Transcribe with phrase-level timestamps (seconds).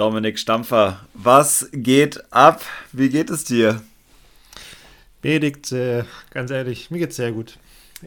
[0.00, 2.62] Dominik Stampfer, was geht ab?
[2.90, 3.82] Wie geht es dir?
[5.20, 7.58] Benedikt, äh, ganz ehrlich, mir geht's sehr gut.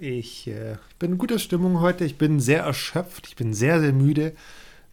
[0.02, 2.04] Ich äh, bin in guter Stimmung heute.
[2.04, 3.28] Ich bin sehr erschöpft.
[3.28, 4.34] Ich bin sehr, sehr müde.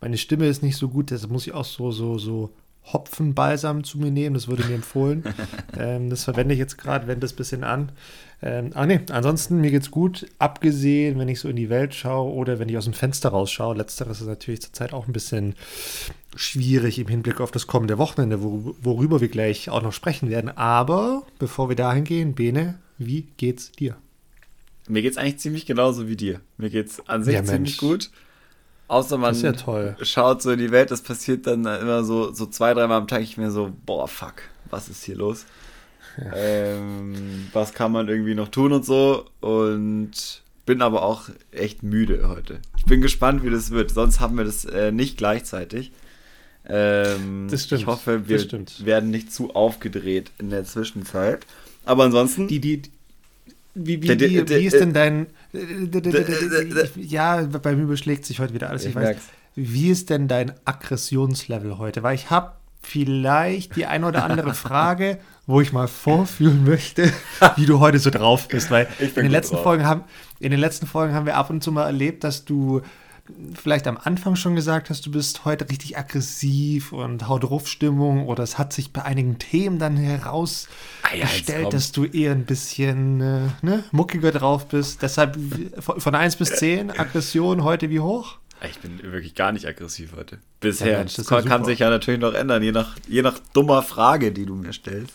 [0.02, 1.10] Meine Stimme ist nicht so gut.
[1.10, 2.50] Deshalb muss ich auch so, so, so
[2.84, 4.34] Hopfenbalsam zu mir nehmen.
[4.34, 5.24] Das wurde mir empfohlen.
[5.78, 7.92] ähm, das verwende ich jetzt gerade, wende das ein bisschen an.
[8.42, 10.26] Ähm, ah ne, ansonsten mir geht's gut.
[10.38, 13.76] Abgesehen, wenn ich so in die Welt schaue oder wenn ich aus dem Fenster rausschaue.
[13.76, 15.54] Letzteres ist natürlich zurzeit auch ein bisschen
[16.34, 20.56] schwierig im Hinblick auf das kommende Wochenende, wor worüber wir gleich auch noch sprechen werden.
[20.56, 23.96] Aber bevor wir dahin gehen, Bene, wie geht's dir?
[24.88, 26.40] Mir geht's eigentlich ziemlich genauso wie dir.
[26.56, 28.10] Mir geht's an sich ja, ziemlich gut.
[28.90, 29.52] Außer man ja
[30.02, 33.22] schaut so in die Welt, das passiert dann immer so, so zwei, dreimal am Tag.
[33.22, 35.46] Ich mir so, boah, fuck, was ist hier los?
[36.18, 36.32] Ja.
[36.34, 39.26] Ähm, was kann man irgendwie noch tun und so.
[39.38, 42.58] Und bin aber auch echt müde heute.
[42.78, 43.92] Ich bin gespannt, wie das wird.
[43.92, 45.92] Sonst haben wir das äh, nicht gleichzeitig.
[46.68, 47.82] Ähm, das stimmt.
[47.82, 48.40] Ich hoffe, wir
[48.84, 51.46] werden nicht zu aufgedreht in der Zwischenzeit.
[51.84, 52.48] Aber ansonsten.
[52.48, 52.82] Die, die,
[53.74, 55.26] wie, wie, wie, wie ist denn dein.
[56.96, 58.82] Ja, bei mir überschlägt sich heute wieder alles.
[58.82, 59.16] Ich, ich weiß.
[59.54, 62.02] Wie ist denn dein Aggressionslevel heute?
[62.02, 67.12] Weil ich habe vielleicht die ein oder andere Frage, wo ich mal vorfühlen möchte,
[67.56, 68.70] wie du heute so drauf bist.
[68.70, 70.04] Weil in den letzten Folgen haben,
[70.38, 72.82] in den letzten Folgen haben wir ab und zu mal erlebt, dass du
[73.54, 78.26] vielleicht am Anfang schon gesagt hast, du bist heute richtig aggressiv und haut drauf Stimmung
[78.26, 82.44] oder es hat sich bei einigen Themen dann herausgestellt, ah ja, dass du eher ein
[82.44, 85.02] bisschen äh, ne, muckiger drauf bist.
[85.02, 85.38] Deshalb
[85.78, 88.38] von 1 bis 10 Aggression heute wie hoch?
[88.68, 90.38] Ich bin wirklich gar nicht aggressiv heute.
[90.60, 90.92] Bisher.
[90.92, 93.82] Ja, Mensch, das kann, kann sich ja natürlich noch ändern, je nach, je nach dummer
[93.82, 95.14] Frage, die du mir stellst.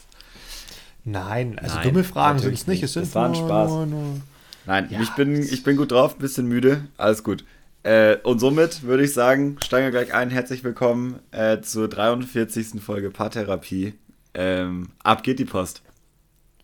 [1.03, 2.81] Nein, also Nein, dumme Fragen sind es nicht.
[2.81, 3.69] Es sind das war ein Spaß.
[3.69, 4.21] Nur, nur
[4.65, 7.43] Nein, ja, ich, bin, ich bin gut drauf, bisschen müde, alles gut.
[7.85, 10.31] Äh, und somit würde ich sagen, steigen wir gleich ein.
[10.31, 12.81] Herzlich willkommen äh, zur 43.
[12.81, 13.93] Folge Paartherapie.
[14.33, 15.83] Ähm, ab geht die Post.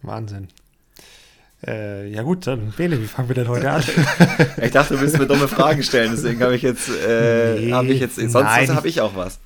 [0.01, 0.47] Wahnsinn.
[1.63, 3.83] Äh, ja gut, dann Bene, wie fangen wir denn heute an?
[4.63, 7.89] ich dachte, du willst mir dumme Fragen stellen, deswegen habe ich jetzt, äh, nee, habe
[7.89, 9.39] ich jetzt, sonst habe ich auch was.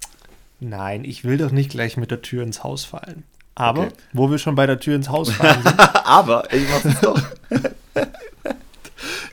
[0.62, 3.26] Nein, ich will doch nicht gleich mit der Tür ins Haus fallen.
[3.54, 3.94] Aber, okay.
[4.14, 5.78] wo wir schon bei der Tür ins Haus fallen sind.
[6.06, 7.22] Aber, ich mach's doch.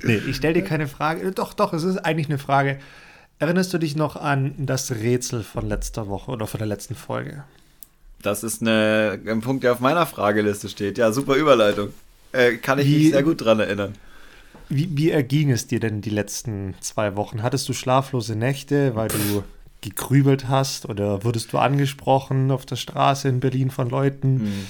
[0.02, 1.30] nee, ich stelle dir keine Frage.
[1.32, 2.78] Doch, doch, es ist eigentlich eine Frage.
[3.38, 7.44] Erinnerst du dich noch an das Rätsel von letzter Woche oder von der letzten Folge?
[8.22, 10.96] Das ist eine, ein Punkt, der auf meiner Frageliste steht.
[10.96, 11.88] Ja, super Überleitung.
[12.30, 13.94] Äh, kann ich wie, mich sehr gut dran erinnern.
[14.68, 17.42] Wie, wie erging es dir denn die letzten zwei Wochen?
[17.42, 19.44] Hattest du schlaflose Nächte, weil du
[19.82, 24.41] gegrübelt hast oder wurdest du angesprochen auf der Straße in Berlin von Leuten?
[24.41, 24.66] Hm.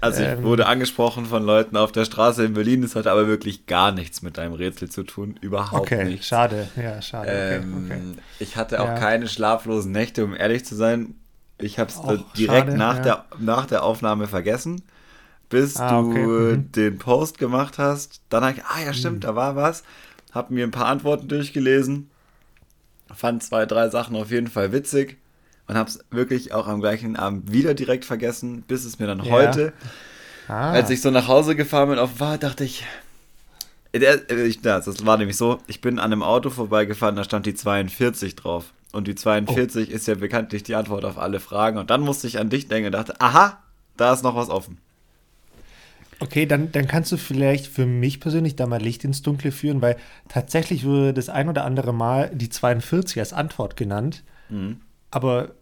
[0.00, 2.82] Also ich ähm, wurde angesprochen von Leuten auf der Straße in Berlin.
[2.82, 6.26] Das hatte aber wirklich gar nichts mit deinem Rätsel zu tun, überhaupt okay, nichts.
[6.26, 7.30] Schade, ja, schade.
[7.30, 8.22] Ähm, okay, okay.
[8.40, 8.94] Ich hatte auch ja.
[8.98, 11.14] keine schlaflosen Nächte, um ehrlich zu sein.
[11.58, 12.00] Ich habe es
[12.36, 13.02] direkt schade, nach, ja.
[13.02, 14.82] der, nach der Aufnahme vergessen,
[15.48, 16.72] bis ah, du mhm.
[16.72, 18.22] den Post gemacht hast.
[18.28, 19.20] Dann habe ich, ah ja stimmt, mhm.
[19.20, 19.84] da war was.
[20.32, 22.10] Habe mir ein paar Antworten durchgelesen
[23.18, 25.16] fand zwei, drei Sachen auf jeden Fall witzig
[25.66, 29.24] und habe es wirklich auch am gleichen Abend wieder direkt vergessen, bis es mir dann
[29.24, 29.32] ja.
[29.32, 29.72] heute,
[30.46, 30.70] ah.
[30.70, 32.84] als ich so nach Hause gefahren bin, auf war, dachte ich,
[33.92, 37.54] der, ich, das war nämlich so, ich bin an einem Auto vorbeigefahren, da stand die
[37.54, 38.72] 42 drauf.
[38.92, 39.94] Und die 42 oh.
[39.94, 41.78] ist ja bekanntlich die Antwort auf alle Fragen.
[41.78, 43.58] Und dann musste ich an dich denken und dachte, aha,
[43.96, 44.78] da ist noch was offen.
[46.20, 49.80] Okay, dann, dann kannst du vielleicht für mich persönlich da mal Licht ins Dunkle führen,
[49.80, 49.96] weil
[50.28, 54.24] tatsächlich wurde das ein oder andere Mal die 42 als Antwort genannt.
[54.48, 54.80] Mhm.
[55.10, 55.52] Aber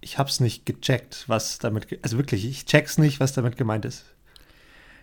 [0.00, 3.84] ich habe es nicht gecheckt, was damit, also wirklich, ich check's nicht, was damit gemeint
[3.84, 4.04] ist.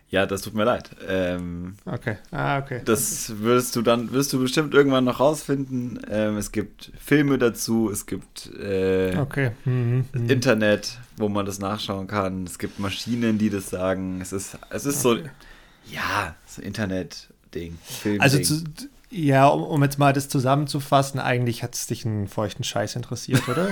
[0.09, 0.89] Ja, das tut mir leid.
[1.06, 2.18] Ähm, okay.
[2.31, 2.81] Ah, okay.
[2.86, 6.00] Das wirst du dann, wirst du bestimmt irgendwann noch rausfinden.
[6.09, 9.51] Ähm, es gibt Filme dazu, es gibt äh, okay.
[9.65, 10.30] mhm, mhm.
[10.30, 12.45] Internet, wo man das nachschauen kann.
[12.45, 14.21] Es gibt Maschinen, die das sagen.
[14.21, 15.24] Es ist, es ist okay.
[15.24, 17.77] so, ja, so Internet-Ding.
[18.19, 18.63] Also zu,
[19.09, 23.48] ja, um, um, jetzt mal das zusammenzufassen, eigentlich hat es dich einen feuchten Scheiß interessiert,
[23.48, 23.69] oder?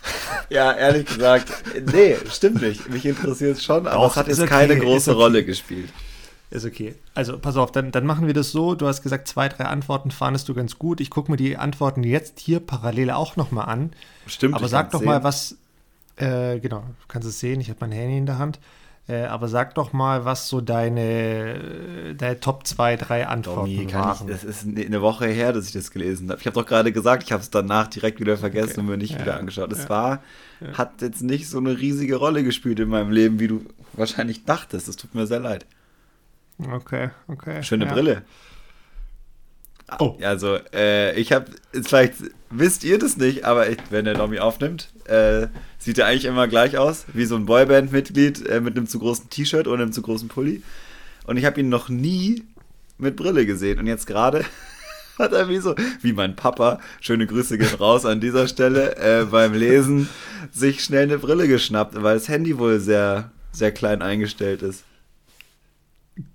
[0.50, 1.52] ja, ehrlich gesagt,
[1.92, 2.88] nee, stimmt nicht.
[2.88, 5.20] Mich interessiert es schon, aber Doch, es hat jetzt okay, keine große okay.
[5.20, 5.90] Rolle gespielt.
[6.50, 6.94] Ist okay.
[7.14, 8.76] Also pass auf, dann, dann machen wir das so.
[8.76, 11.00] Du hast gesagt, zwei, drei Antworten fandest du ganz gut.
[11.00, 13.92] Ich gucke mir die Antworten jetzt hier parallel auch nochmal an.
[14.26, 14.54] Stimmt.
[14.54, 15.06] Aber sag doch sehen.
[15.06, 15.56] mal, was.
[16.14, 17.60] Äh, genau, du kannst es sehen.
[17.60, 18.60] Ich habe mein Handy in der Hand.
[19.08, 24.28] Äh, aber sag doch mal, was so deine, deine Top 2, 3 Antworten waren.
[24.28, 26.40] Ich, das ist eine Woche her, dass ich das gelesen habe.
[26.40, 28.80] Ich habe doch gerade gesagt, ich habe es danach direkt wieder vergessen okay.
[28.80, 29.70] und mir nicht ja, wieder angeschaut.
[29.70, 29.88] Es ja.
[29.88, 30.22] war,
[30.60, 30.72] ja.
[30.72, 34.88] hat jetzt nicht so eine riesige Rolle gespielt in meinem Leben, wie du wahrscheinlich dachtest.
[34.88, 35.66] Es tut mir sehr leid.
[36.58, 37.62] Okay, okay.
[37.62, 38.22] Schöne Brille.
[39.98, 40.16] Oh.
[40.20, 42.14] Also, äh, ich habe, vielleicht
[42.50, 45.46] wisst ihr das nicht, aber ich, wenn der Domi aufnimmt, äh,
[45.78, 49.30] sieht er eigentlich immer gleich aus, wie so ein Boyband-Mitglied äh, mit einem zu großen
[49.30, 50.62] T-Shirt oder einem zu großen Pulli.
[51.26, 52.44] Und ich habe ihn noch nie
[52.98, 53.78] mit Brille gesehen.
[53.78, 54.44] Und jetzt gerade
[55.18, 59.24] hat er wie so, wie mein Papa, schöne Grüße gehen raus an dieser Stelle, äh,
[59.24, 60.08] beim Lesen
[60.52, 64.82] sich schnell eine Brille geschnappt, weil das Handy wohl sehr, sehr klein eingestellt ist.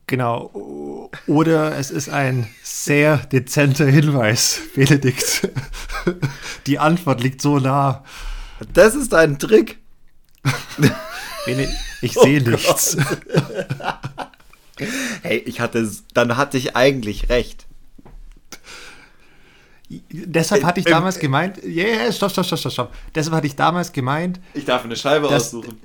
[0.08, 1.10] Genau.
[1.28, 5.50] Oder es ist ein sehr dezenter Hinweis, Benedikt.
[6.68, 8.04] Die Antwort liegt so nah.
[8.74, 9.80] Das ist ein Trick.
[12.02, 12.98] ich sehe oh nichts.
[15.24, 17.66] hey, ich hatte, dann hatte ich eigentlich recht.
[20.12, 22.96] Deshalb hatte ich damals gemeint, yeah, stopp, stopp, stopp, stopp, stopp.
[23.14, 24.40] Deshalb hatte ich damals gemeint.
[24.54, 25.78] Ich darf eine Scheibe dass, aussuchen.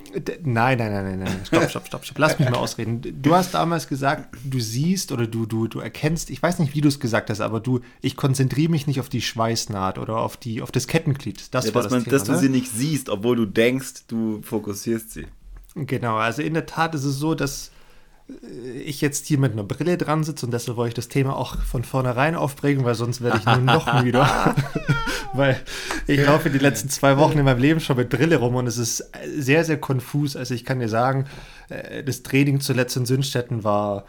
[0.44, 1.40] Nein, nein, nein, nein, nein.
[1.44, 2.18] Stopp, stopp, stopp, stopp.
[2.18, 3.00] Lass mich mal ausreden.
[3.22, 6.80] Du hast damals gesagt, du siehst oder du, du, du erkennst, ich weiß nicht, wie
[6.80, 10.36] du es gesagt hast, aber du, ich konzentriere mich nicht auf die Schweißnaht oder auf,
[10.36, 11.54] die, auf das Kettenglied.
[11.54, 12.38] Das ja, war dass das man, Thema, Dass du ne?
[12.38, 15.26] sie nicht siehst, obwohl du denkst, du fokussierst sie.
[15.74, 17.70] Genau, also in der Tat ist es so, dass
[18.84, 21.62] ich jetzt hier mit einer Brille dran sitze und deshalb wollte ich das Thema auch
[21.62, 24.54] von vornherein aufbringen, weil sonst werde ich nur noch müder.
[25.32, 25.60] weil
[26.08, 28.78] ich laufe die letzten zwei Wochen in meinem Leben schon mit Brille rum und es
[28.78, 30.34] ist sehr, sehr konfus.
[30.34, 31.26] Also ich kann dir sagen,
[31.68, 34.06] äh, das Training zuletzt in Sündstetten war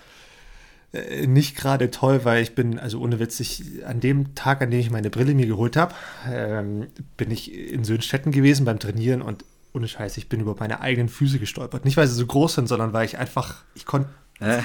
[0.93, 4.71] äh, nicht gerade toll, weil ich bin, also ohne Witz, ich, an dem Tag, an
[4.71, 5.93] dem ich meine Brille mir geholt habe,
[6.27, 6.87] ähm,
[7.17, 9.45] bin ich in Sönstetten gewesen beim Trainieren und
[9.77, 11.85] ohne Scheiß, ich bin über meine eigenen Füße gestolpert.
[11.85, 14.09] Nicht, weil sie so groß sind, sondern weil ich einfach, ich konnte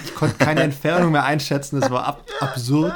[0.04, 1.80] ich konnt keine Entfernung mehr einschätzen.
[1.80, 2.92] Das war ab, absurd.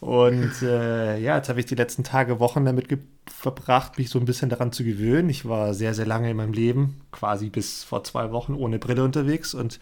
[0.00, 2.86] Und äh, ja, jetzt habe ich die letzten Tage, Wochen damit
[3.26, 5.28] verbracht, mich so ein bisschen daran zu gewöhnen.
[5.30, 9.02] Ich war sehr, sehr lange in meinem Leben, quasi bis vor zwei Wochen ohne Brille
[9.02, 9.80] unterwegs und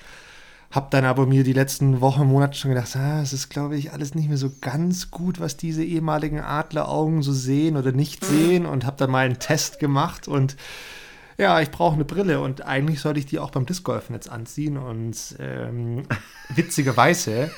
[0.70, 3.92] habe dann aber mir die letzten Wochen, Monate schon gedacht, ah, es ist, glaube ich,
[3.92, 8.66] alles nicht mehr so ganz gut, was diese ehemaligen Adleraugen so sehen oder nicht sehen
[8.66, 10.56] und habe dann mal einen Test gemacht und
[11.38, 14.76] ja, ich brauche eine Brille und eigentlich sollte ich die auch beim Discgolfen jetzt anziehen
[14.76, 16.04] und ähm,
[16.54, 17.50] witzigerweise,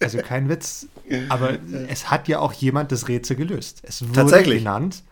[0.00, 0.88] also kein Witz,
[1.28, 1.58] aber
[1.88, 3.82] es hat ja auch jemand das Rätsel gelöst.
[3.82, 4.58] Es wurde Tatsächlich.
[4.58, 5.02] genannt,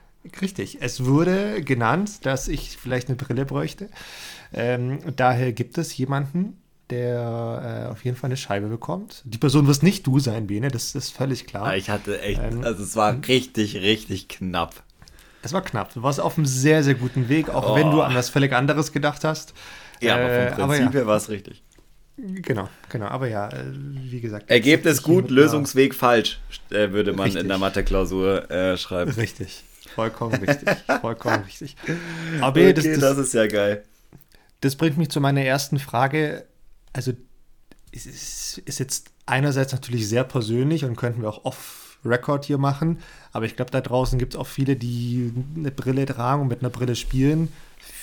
[0.41, 3.89] richtig, es wurde genannt, dass ich vielleicht eine Brille bräuchte.
[4.53, 6.59] Ähm, daher gibt es jemanden,
[6.91, 9.23] der äh, auf jeden Fall eine Scheibe bekommt.
[9.25, 11.75] Die Person wirst nicht du sein, Bene, das ist völlig klar.
[11.77, 14.83] Ich hatte echt, ähm, also es war richtig, richtig knapp.
[15.43, 15.93] Es war knapp.
[15.93, 17.75] Du warst auf einem sehr, sehr guten Weg, auch oh.
[17.75, 19.55] wenn du an was völlig anderes gedacht hast.
[20.01, 20.91] Ja, äh, aber vom Prinzip aber ja.
[20.91, 21.63] her war es richtig.
[22.17, 23.07] Genau, genau.
[23.07, 24.51] Aber ja, äh, wie gesagt.
[24.51, 26.41] Ergebnis gut, Lösungsweg falsch,
[26.71, 27.43] äh, würde man richtig.
[27.43, 29.11] in der Mathe-Klausur äh, schreiben.
[29.13, 29.65] Richtig.
[29.95, 30.69] Vollkommen richtig.
[31.01, 31.77] Vollkommen richtig.
[32.41, 33.85] Aber okay, das, das, das ist ja geil.
[34.61, 36.45] Das bringt mich zu meiner ersten Frage.
[36.93, 37.13] Also,
[37.91, 41.61] es ist, ist jetzt einerseits natürlich sehr persönlich und könnten wir auch oft
[42.05, 42.99] Record hier machen.
[43.33, 46.61] Aber ich glaube, da draußen gibt es auch viele, die eine Brille tragen und mit
[46.61, 47.53] einer Brille spielen.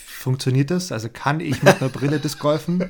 [0.06, 0.92] Funktioniert das?
[0.92, 2.90] Also kann ich mit einer Brille Disc golfen?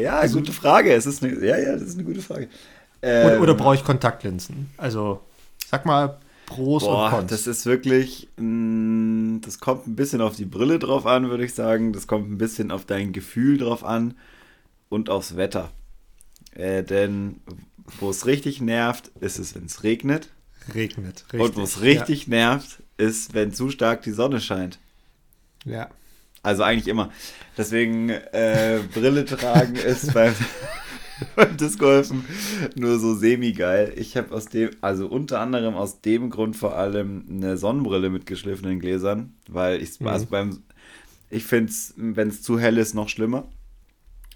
[0.00, 0.92] ja, also, gute Frage.
[0.92, 2.48] Es ist eine, ja, ja, das ist eine gute Frage.
[3.02, 4.70] Ähm, oder, oder brauche ich Kontaktlinsen?
[4.76, 5.20] Also,
[5.66, 7.30] sag mal, Pros boah, und Cons.
[7.30, 11.44] Das ist wirklich, mh, mm, das kommt ein bisschen auf die Brille drauf an, würde
[11.44, 11.92] ich sagen.
[11.92, 14.14] Das kommt ein bisschen auf dein Gefühl drauf an
[14.88, 15.70] und aufs Wetter.
[16.54, 17.40] Äh, denn
[18.00, 20.30] wo es richtig nervt, ist es, wenn es regnet.
[20.74, 21.40] Regnet, richtig.
[21.40, 22.30] Und wo es richtig ja.
[22.30, 24.78] nervt, ist, wenn zu stark die Sonne scheint.
[25.64, 25.88] Ja.
[26.42, 27.10] Also eigentlich immer.
[27.56, 30.34] Deswegen äh, Brille tragen ist beim,
[31.36, 32.24] beim Discgolfen
[32.76, 33.92] nur so semi-geil.
[33.96, 38.26] Ich habe aus dem, also unter anderem aus dem Grund vor allem eine Sonnenbrille mit
[38.26, 40.08] geschliffenen Gläsern, weil ich mhm.
[40.08, 40.62] also beim,
[41.30, 43.48] ich finde es, wenn es zu hell ist, noch schlimmer.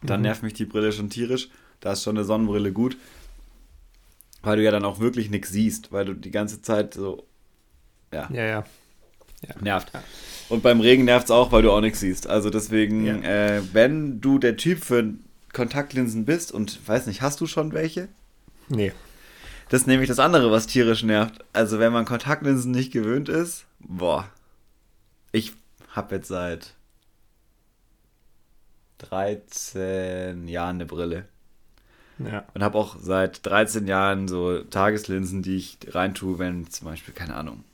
[0.02, 0.24] Dann mhm.
[0.24, 1.48] nervt mich die Brille schon tierisch.
[1.80, 2.96] Da ist schon eine Sonnenbrille gut
[4.42, 7.26] weil du ja dann auch wirklich nichts siehst, weil du die ganze Zeit so,
[8.12, 8.28] ja.
[8.32, 8.64] Ja, ja.
[9.46, 9.54] ja.
[9.60, 9.92] Nervt.
[9.94, 10.02] Ja.
[10.48, 12.26] Und beim Regen nervt es auch, weil du auch nichts siehst.
[12.26, 13.16] Also deswegen, ja.
[13.22, 15.14] äh, wenn du der Typ für
[15.52, 18.08] Kontaktlinsen bist und weiß nicht, hast du schon welche?
[18.68, 18.92] Nee.
[19.68, 21.44] Das ist nämlich das andere, was tierisch nervt.
[21.52, 24.28] Also wenn man Kontaktlinsen nicht gewöhnt ist, boah.
[25.30, 25.52] Ich
[25.88, 26.74] habe jetzt seit
[28.98, 31.26] 13 Jahren eine Brille.
[32.18, 32.44] Ja.
[32.54, 37.34] Und habe auch seit 13 Jahren so Tageslinsen, die ich reintue, wenn zum Beispiel, keine
[37.34, 37.64] Ahnung,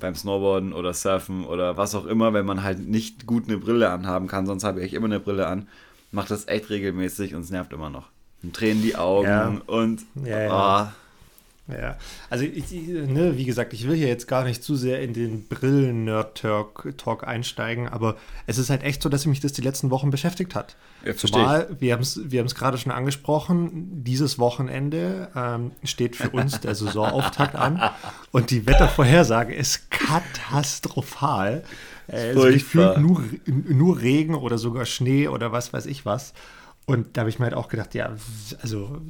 [0.00, 3.90] beim Snowboarden oder Surfen oder was auch immer, wenn man halt nicht gut eine Brille
[3.90, 5.68] anhaben kann, sonst habe ich immer eine Brille an,
[6.10, 8.08] macht das echt regelmäßig und es nervt immer noch.
[8.42, 9.60] Und tränen die Augen ja.
[9.66, 10.84] und ja, ja.
[10.90, 11.01] Oh,
[11.68, 11.96] Ja,
[12.28, 15.46] also ich, ne, wie gesagt, ich will hier jetzt gar nicht zu sehr in den
[15.46, 18.16] Brillen-Nerd-Talk einsteigen, aber
[18.48, 20.74] es ist halt echt so, dass mich das die letzten Wochen beschäftigt hat.
[21.04, 26.58] Ja, Zumal, wir haben es wir gerade schon angesprochen, dieses Wochenende ähm, steht für uns
[26.60, 27.80] der Saisonauftakt an
[28.32, 31.62] und die Wettervorhersage ist katastrophal.
[32.08, 36.34] Äh, also gefühlt nur, nur Regen oder sogar Schnee oder was weiß ich was.
[36.86, 38.10] Und da habe ich mir halt auch gedacht, ja,
[38.60, 39.00] also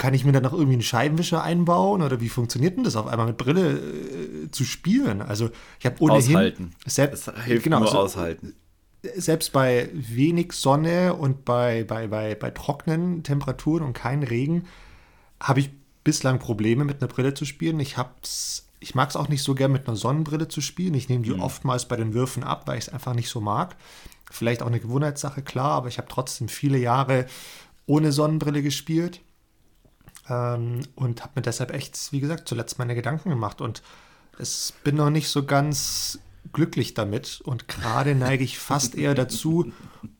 [0.00, 3.06] kann ich mir dann noch irgendwie einen Scheibenwischer einbauen oder wie funktioniert denn das auf
[3.06, 5.20] einmal mit Brille äh, zu spielen?
[5.20, 6.74] Also ich habe ohnehin aushalten.
[6.86, 8.54] Selbst, das hilft genau, nur so, aushalten.
[9.02, 14.64] Selbst bei wenig Sonne und bei, bei, bei, bei trockenen Temperaturen und keinem Regen
[15.38, 15.68] habe ich
[16.02, 17.78] bislang Probleme mit einer Brille zu spielen.
[17.78, 20.94] Ich hab's, ich mag es auch nicht so gern mit einer Sonnenbrille zu spielen.
[20.94, 21.42] Ich nehme die mhm.
[21.42, 23.76] oftmals bei den Würfen ab, weil ich es einfach nicht so mag.
[24.30, 27.26] Vielleicht auch eine Gewohnheitssache, klar, aber ich habe trotzdem viele Jahre
[27.84, 29.20] ohne Sonnenbrille gespielt
[30.28, 33.82] ähm, und habe mir deshalb echt, wie gesagt, zuletzt meine Gedanken gemacht und
[34.38, 36.18] es bin noch nicht so ganz
[36.52, 39.72] glücklich damit und gerade neige ich fast eher dazu,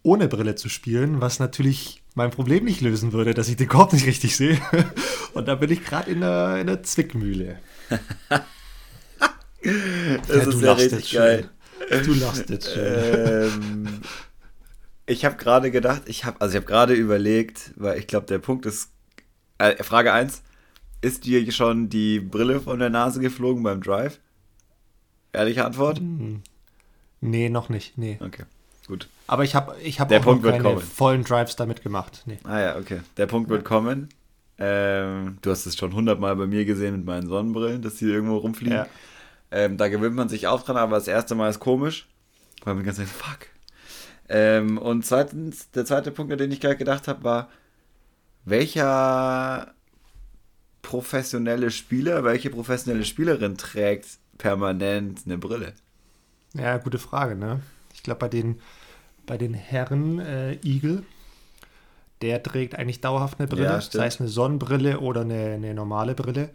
[0.02, 3.92] ohne Brille zu spielen, was natürlich mein Problem nicht lösen würde, dass ich den Korb
[3.92, 4.60] nicht richtig sehe.
[5.32, 7.58] Und da bin ich gerade in der, in der Zwickmühle.
[7.88, 8.42] das
[10.28, 11.48] ja, ist ja richtig geil.
[12.04, 12.84] Du lachst jetzt schön.
[12.84, 14.00] Ähm,
[15.06, 18.38] ich habe gerade gedacht, ich habe also ich habe gerade überlegt, weil ich glaube, der
[18.38, 18.90] Punkt ist
[19.60, 20.42] äh, Frage 1.
[21.02, 24.20] Ist dir schon die Brille von der Nase geflogen beim Drive?
[25.32, 25.98] Ehrliche Antwort?
[25.98, 26.42] Hm.
[27.20, 27.96] Nee, noch nicht.
[27.96, 28.18] Nee.
[28.20, 28.44] Okay,
[28.86, 29.08] gut.
[29.26, 32.22] Aber ich habe ich hab auch Punkt noch keine vollen Drives damit gemacht.
[32.26, 32.38] Nee.
[32.44, 33.00] Ah ja, okay.
[33.16, 34.08] Der Punkt wird kommen.
[34.58, 38.36] Ähm, du hast es schon hundertmal bei mir gesehen mit meinen Sonnenbrillen, dass die irgendwo
[38.38, 38.76] rumfliegen.
[38.76, 38.86] Ja.
[39.50, 42.08] Ähm, da gewöhnt man sich auch dran, aber das erste Mal ist komisch.
[42.64, 43.46] Weil man ganz denkt, fuck.
[44.28, 47.48] Ähm, und zweitens, der zweite Punkt, an den ich gerade gedacht habe, war,
[48.44, 49.74] welcher
[50.82, 55.74] professionelle Spieler, welche professionelle Spielerin trägt permanent eine Brille?
[56.54, 57.60] Ja, gute Frage, ne?
[57.94, 58.60] Ich glaube, bei den,
[59.26, 61.04] bei den Herren äh, Igel,
[62.22, 66.14] der trägt eigentlich dauerhaft eine Brille, ja, sei es eine Sonnenbrille oder eine, eine normale
[66.14, 66.50] Brille.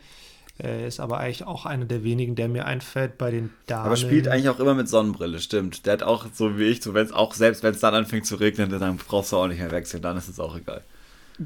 [0.62, 3.88] Äh, ist aber eigentlich auch einer der wenigen, der mir einfällt bei den Damen.
[3.88, 5.86] Aber spielt eigentlich auch immer mit Sonnenbrille, stimmt.
[5.86, 8.26] Der hat auch so wie ich, so wenn es auch selbst wenn es dann anfängt
[8.26, 10.82] zu regnen, dann brauchst du auch nicht mehr wechseln, dann ist es auch egal.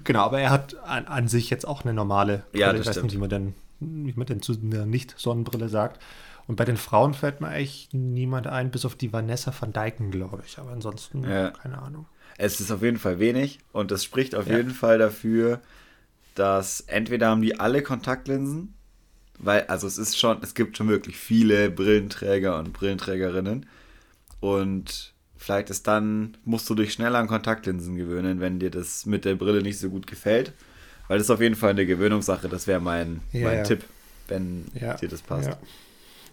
[0.03, 2.61] Genau, aber er hat an, an sich jetzt auch eine normale Brille.
[2.61, 3.05] Ja, das ich weiß stimmt.
[3.05, 6.01] nicht, wie man denn, wie man denn zu einer Nicht-Sonnenbrille sagt.
[6.47, 10.09] Und bei den Frauen fällt mir eigentlich niemand ein, bis auf die Vanessa van Dyken,
[10.09, 10.57] glaube ich.
[10.57, 11.51] Aber ansonsten, ja.
[11.51, 12.07] keine Ahnung.
[12.37, 14.57] Es ist auf jeden Fall wenig und es spricht auf ja.
[14.57, 15.59] jeden Fall dafür,
[16.35, 18.73] dass entweder haben die alle Kontaktlinsen,
[19.37, 23.65] weil, also es ist schon, es gibt schon wirklich viele Brillenträger und Brillenträgerinnen
[24.39, 25.13] und
[25.49, 29.33] Vielleicht ist dann, musst du dich schneller an Kontaktlinsen gewöhnen, wenn dir das mit der
[29.33, 30.53] Brille nicht so gut gefällt.
[31.07, 32.47] Weil das ist auf jeden Fall eine Gewöhnungssache.
[32.49, 33.63] Das wäre mein, ja, mein ja.
[33.63, 33.83] Tipp,
[34.27, 35.49] wenn ja, dir das passt.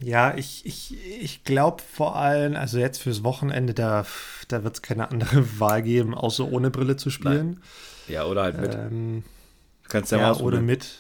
[0.00, 4.04] Ja, ich, ich, ich glaube vor allem, also jetzt fürs Wochenende, da,
[4.48, 7.52] da wird es keine andere Wahl geben, außer ohne Brille zu spielen.
[7.52, 7.62] Nein.
[8.08, 8.74] Ja, oder halt mit.
[8.74, 9.24] Ähm,
[9.88, 10.98] Kannst ja, ja mal oder mit.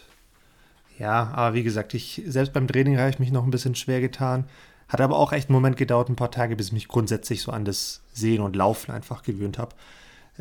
[0.98, 4.00] Ja, aber wie gesagt, ich, selbst beim Training habe ich mich noch ein bisschen schwer
[4.00, 4.46] getan.
[4.88, 7.50] Hat aber auch echt einen Moment gedauert, ein paar Tage, bis ich mich grundsätzlich so
[7.52, 9.74] an das Sehen und Laufen einfach gewöhnt habe.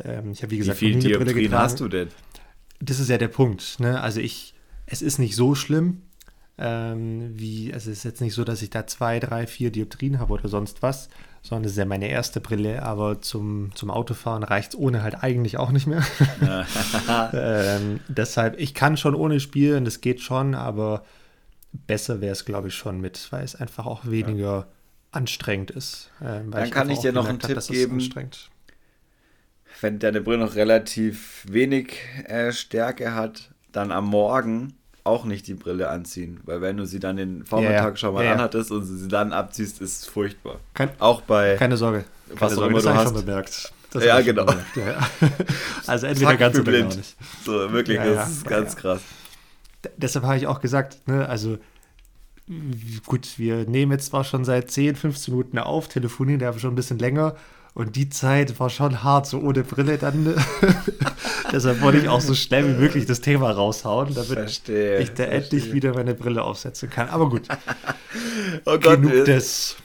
[0.04, 2.08] Ähm, ich habe, wie gesagt, wie viel Dioptrien hast du denn?
[2.80, 3.80] Das ist ja der Punkt.
[3.80, 4.00] Ne?
[4.00, 4.54] Also ich,
[4.86, 6.02] es ist nicht so schlimm,
[6.58, 10.18] ähm, wie, also es ist jetzt nicht so, dass ich da zwei, drei, vier Dioptrien
[10.18, 11.08] habe oder sonst was,
[11.42, 15.22] sondern es ist ja meine erste Brille, aber zum, zum Autofahren reicht es ohne halt
[15.22, 16.02] eigentlich auch nicht mehr.
[17.32, 21.04] ähm, deshalb, ich kann schon ohne spielen, das geht schon, aber
[21.86, 24.66] besser wäre es, glaube ich, schon mit, weil es einfach auch weniger ja.
[25.12, 26.10] anstrengend ist.
[26.20, 28.00] Äh, Dann kann ich dir noch einen Tipp geben.
[29.80, 35.54] Wenn deine Brille noch relativ wenig äh, Stärke hat, dann am Morgen auch nicht die
[35.54, 38.84] Brille anziehen, weil wenn du sie dann den Vormittag ja, schon mal ja, anhattest und
[38.84, 40.58] sie dann abziehst, ist es furchtbar.
[40.74, 43.04] Kein, auch bei keine Sorge, keine was Sorge, auch immer du hast.
[43.04, 43.72] Schon bemerkt.
[43.92, 44.46] Das ja, genau.
[44.46, 44.98] Bemerkt, ja,
[45.86, 47.16] also entweder ganz oder gar nicht.
[47.44, 49.00] So, wirklich, das ist ganz krass
[49.96, 51.58] deshalb habe ich auch gesagt, ne, also
[53.06, 56.76] gut, wir nehmen jetzt zwar schon seit 10, 15 Minuten auf, telefonieren aber schon ein
[56.76, 57.34] bisschen länger
[57.76, 60.34] und die Zeit war schon hart, so ohne Brille dann.
[61.52, 65.24] deshalb wollte ich auch so schnell wie möglich das Thema raushauen, damit verstehe, ich da
[65.24, 65.36] verstehe.
[65.36, 67.10] endlich wieder meine Brille aufsetzen kann.
[67.10, 67.42] Aber gut.
[68.64, 69.76] oh Gott, Genug des.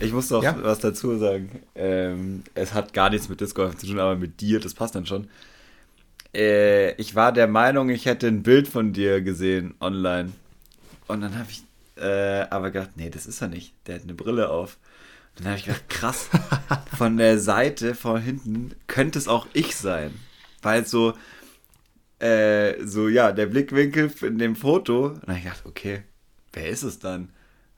[0.00, 0.56] Ich muss noch ja?
[0.62, 1.60] was dazu sagen.
[1.74, 4.94] Ähm, es hat gar nichts mit Disc Golf zu tun, aber mit dir, das passt
[4.94, 5.28] dann schon
[6.34, 10.32] äh, ich war der Meinung, ich hätte ein Bild von dir gesehen online.
[11.06, 11.62] Und dann habe ich
[11.96, 13.74] äh, aber gedacht, nee, das ist er nicht.
[13.86, 14.78] Der hat eine Brille auf.
[15.36, 16.28] Und dann habe ich gedacht, krass,
[16.96, 20.12] von der Seite, von hinten, könnte es auch ich sein.
[20.62, 21.14] Weil so,
[22.18, 25.08] äh, so, ja, der Blickwinkel in dem Foto.
[25.08, 26.02] Und dann ich dachte, okay,
[26.52, 27.30] wer ist es dann?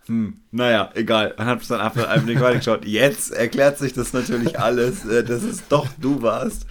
[0.06, 1.34] Hm, naja, egal.
[1.36, 2.84] Man hat es dann einfach einen Blick weitergeschaut.
[2.84, 6.66] Jetzt erklärt sich das natürlich alles, äh, dass es doch du warst.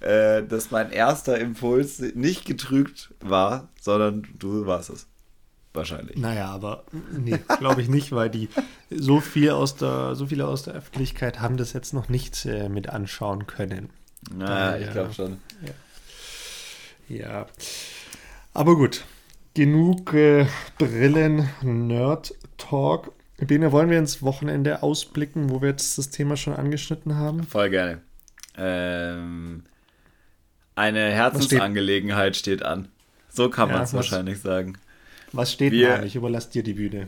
[0.00, 5.06] Äh, dass mein erster Impuls nicht getrügt war, sondern du warst es.
[5.72, 6.16] Wahrscheinlich.
[6.16, 8.48] Naja, aber nee, glaube ich nicht, weil die
[8.90, 12.68] so viel aus der, so viele aus der Öffentlichkeit haben das jetzt noch nicht äh,
[12.68, 13.90] mit anschauen können.
[14.34, 15.38] Naja, ich glaube schon.
[17.08, 17.16] Ja.
[17.16, 17.46] ja.
[18.52, 19.04] Aber gut.
[19.54, 20.46] Genug äh,
[20.78, 23.12] Brillen-Nerd-Talk.
[23.38, 27.42] Bene, wollen wir ins Wochenende ausblicken, wo wir jetzt das Thema schon angeschnitten haben?
[27.44, 28.00] Voll gerne.
[28.56, 29.64] Ähm,
[30.74, 32.62] eine Herzensangelegenheit steht?
[32.62, 32.88] an.
[33.28, 34.76] So kann ja, man es wahrscheinlich sagen.
[35.32, 36.06] Was steht wir, an?
[36.06, 37.06] Ich überlasse dir die Bühne.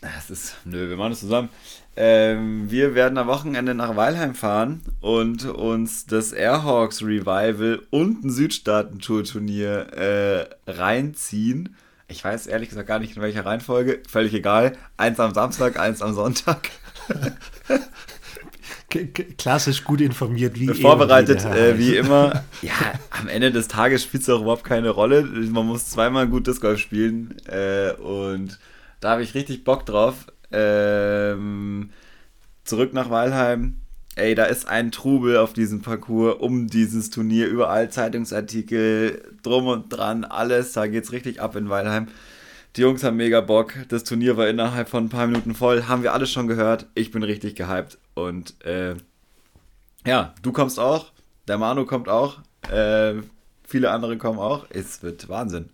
[0.00, 1.48] Das ist, nö, wir machen das zusammen.
[1.96, 8.30] Ähm, wir werden am Wochenende nach Weilheim fahren und uns das Airhawks Revival und ein
[8.30, 11.74] Südstaaten-Tour-Turnier äh, reinziehen.
[12.06, 14.76] Ich weiß ehrlich gesagt gar nicht in welcher Reihenfolge, völlig egal.
[14.96, 16.70] Eins am Samstag, eins am Sonntag.
[18.88, 22.44] klassisch gut informiert, wie vorbereitet, äh, wie immer.
[22.62, 22.72] Ja,
[23.10, 25.22] am Ende des Tages spielt es auch überhaupt keine Rolle.
[25.22, 28.58] Man muss zweimal gut Disc Golf spielen äh, und
[29.00, 30.26] da habe ich richtig Bock drauf.
[30.50, 31.90] Ähm,
[32.64, 33.76] zurück nach Weilheim.
[34.16, 37.46] Ey, da ist ein Trubel auf diesem Parcours um dieses Turnier.
[37.46, 40.72] Überall Zeitungsartikel, drum und dran, alles.
[40.72, 42.08] Da geht's richtig ab in Weilheim.
[42.74, 43.74] Die Jungs haben mega Bock.
[43.88, 45.84] Das Turnier war innerhalb von ein paar Minuten voll.
[45.84, 46.86] Haben wir alles schon gehört.
[46.94, 47.98] Ich bin richtig gehypt.
[48.26, 48.96] Und äh,
[50.06, 51.12] ja, du kommst auch.
[51.46, 52.38] Der Manu kommt auch.
[52.70, 53.14] Äh,
[53.64, 54.66] viele andere kommen auch.
[54.70, 55.70] Es wird Wahnsinn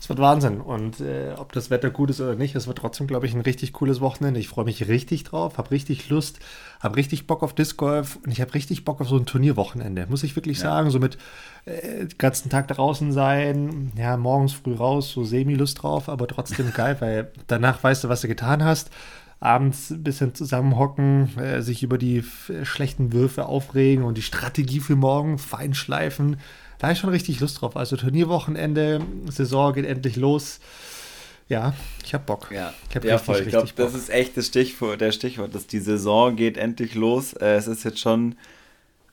[0.00, 0.62] es wird Wahnsinn.
[0.62, 3.42] Und äh, ob das Wetter gut ist oder nicht, es wird trotzdem, glaube ich, ein
[3.42, 4.40] richtig cooles Wochenende.
[4.40, 6.40] Ich freue mich richtig drauf, habe richtig Lust,
[6.80, 10.06] habe richtig Bock auf Disc Golf und ich habe richtig Bock auf so ein Turnierwochenende,
[10.08, 10.64] muss ich wirklich ja.
[10.64, 10.90] sagen.
[10.90, 11.18] So mit
[11.66, 16.96] äh, ganzen Tag draußen sein, ja, morgens früh raus, so semi-Lust drauf, aber trotzdem geil,
[17.00, 18.90] weil danach weißt du, was du getan hast
[19.40, 22.22] abends ein bisschen zusammenhocken, äh, sich über die
[22.62, 26.36] schlechten Würfe aufregen und die Strategie für morgen feinschleifen.
[26.78, 27.76] Da habe ich schon richtig Lust drauf.
[27.76, 29.00] Also Turnierwochenende,
[29.30, 30.60] Saison geht endlich los.
[31.48, 31.74] Ja,
[32.04, 32.50] ich habe Bock.
[32.52, 33.42] Ja, ich habe ja, richtig, voll.
[33.44, 37.32] Ich glaube, das ist echt das Stichwort, der Stichwort, dass die Saison geht endlich los.
[37.32, 38.36] Äh, es ist jetzt schon,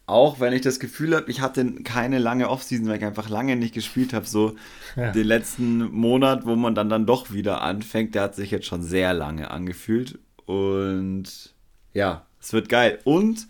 [0.08, 3.58] auch wenn ich das Gefühl habe, ich hatte keine lange Offseason, weil ich einfach lange
[3.58, 4.56] nicht gespielt habe, so
[4.96, 5.12] ja.
[5.12, 8.82] den letzten Monat, wo man dann, dann doch wieder anfängt, der hat sich jetzt schon
[8.82, 10.18] sehr lange angefühlt.
[10.46, 11.54] Und
[11.94, 13.00] ja, es wird geil.
[13.04, 13.48] Und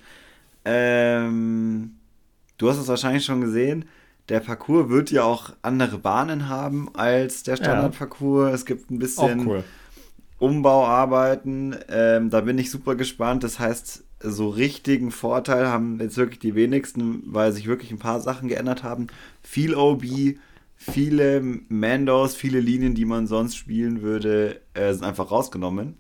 [0.66, 1.98] ähm,
[2.58, 3.86] du hast es wahrscheinlich schon gesehen,
[4.28, 8.50] der Parcours wird ja auch andere Bahnen haben als der Standardparcours.
[8.50, 8.56] Ja.
[8.56, 9.64] Es gibt ein bisschen cool.
[10.40, 11.76] Umbauarbeiten.
[11.88, 13.44] Ähm, da bin ich super gespannt.
[13.44, 18.20] Das heißt, so richtigen Vorteil haben jetzt wirklich die wenigsten, weil sich wirklich ein paar
[18.20, 19.08] Sachen geändert haben.
[19.44, 20.04] Viel OB,
[20.76, 25.98] viele Mandos, viele Linien, die man sonst spielen würde, äh, sind einfach rausgenommen.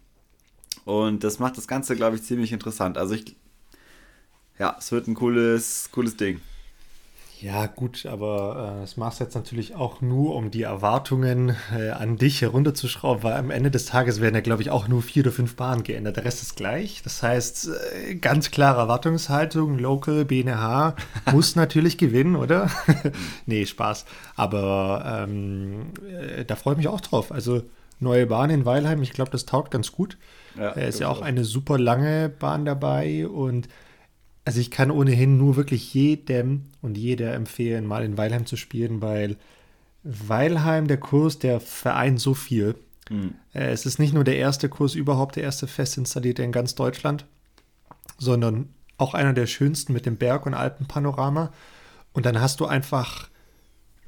[0.85, 2.97] Und das macht das Ganze, glaube ich, ziemlich interessant.
[2.97, 3.35] Also ich,
[4.57, 6.39] ja, es wird ein cooles, cooles Ding.
[7.39, 11.89] Ja, gut, aber äh, das machst du jetzt natürlich auch nur, um die Erwartungen äh,
[11.91, 15.23] an dich herunterzuschrauben, weil am Ende des Tages werden ja, glaube ich, auch nur vier
[15.23, 16.17] oder fünf Bahnen geändert.
[16.17, 17.01] Der Rest ist gleich.
[17.03, 17.69] Das heißt,
[18.07, 20.95] äh, ganz klare Erwartungshaltung, Local, BNH
[21.31, 22.71] muss natürlich gewinnen, oder?
[23.45, 24.05] nee, Spaß.
[24.35, 27.31] Aber ähm, äh, da freue ich mich auch drauf.
[27.31, 27.61] Also
[27.99, 30.17] neue Bahn in Weilheim, ich glaube, das taugt ganz gut.
[30.57, 33.67] Ja, ist ja auch eine super lange Bahn dabei und
[34.47, 39.01] also ich kann ohnehin nur wirklich jedem und jeder empfehlen, mal in Weilheim zu spielen,
[39.01, 39.35] weil
[40.03, 42.75] Weilheim, der Kurs, der vereint so viel.
[43.09, 43.33] Mhm.
[43.51, 47.25] Es ist nicht nur der erste Kurs überhaupt, der erste fest installierte in ganz Deutschland,
[48.17, 51.51] sondern auch einer der schönsten mit dem Berg- und Alpenpanorama.
[52.13, 53.27] Und dann hast du einfach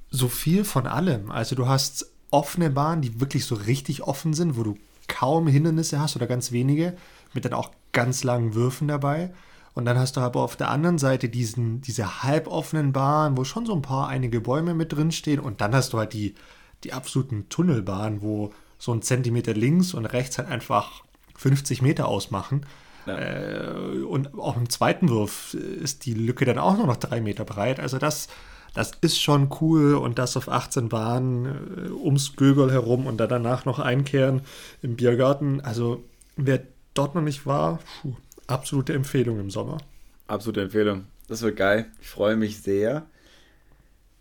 [0.09, 1.31] so viel von allem.
[1.31, 4.77] Also du hast offene Bahnen, die wirklich so richtig offen sind, wo du
[5.09, 6.95] kaum Hindernisse hast oder ganz wenige,
[7.33, 9.31] mit dann auch ganz langen Würfen dabei.
[9.79, 13.65] Und dann hast du aber auf der anderen Seite diesen, diese halboffenen Bahnen, wo schon
[13.65, 15.39] so ein paar einige Bäume mit drin stehen.
[15.39, 16.35] Und dann hast du halt die,
[16.83, 21.03] die absoluten Tunnelbahnen, wo so ein Zentimeter links und rechts halt einfach
[21.37, 22.65] 50 Meter ausmachen.
[23.05, 23.17] Ja.
[23.19, 27.45] Äh, und auch im zweiten Wurf ist die Lücke dann auch nur noch drei Meter
[27.45, 27.79] breit.
[27.79, 28.27] Also das,
[28.73, 33.29] das ist schon cool und das auf 18 Bahnen äh, ums Gögel herum und dann
[33.29, 34.41] danach noch einkehren
[34.81, 35.61] im Biergarten.
[35.61, 36.03] Also
[36.35, 36.63] wer
[36.93, 38.15] dort noch nicht war, puh,
[38.49, 39.77] Absolute Empfehlung im Sommer.
[40.25, 41.05] Absolute Empfehlung.
[41.27, 41.85] Das wird geil.
[42.01, 43.05] Ich freue mich sehr.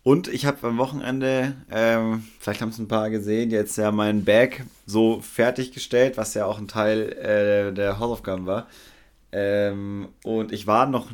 [0.03, 4.27] Und ich habe am Wochenende, ähm, vielleicht haben es ein paar gesehen, jetzt ja mein
[4.27, 8.69] Bag so fertiggestellt, was ja auch ein Teil äh, der Hausaufgaben war.
[9.33, 11.11] Ähm, und ich war noch,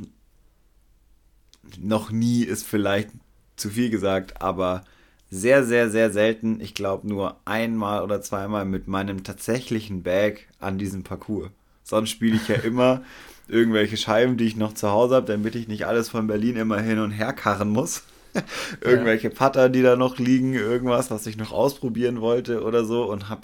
[1.79, 3.11] noch nie, ist vielleicht
[3.55, 4.85] zu viel gesagt, aber
[5.31, 10.79] sehr, sehr, sehr selten, ich glaube nur einmal oder zweimal mit meinem tatsächlichen Bag an
[10.79, 11.51] diesem Parcours.
[11.85, 13.03] Sonst spiele ich ja immer
[13.47, 16.81] irgendwelche Scheiben, die ich noch zu Hause habe, damit ich nicht alles von Berlin immer
[16.81, 18.03] hin und her karren muss.
[18.81, 19.35] irgendwelche ja.
[19.35, 23.43] Putter, die da noch liegen, irgendwas, was ich noch ausprobieren wollte oder so und habe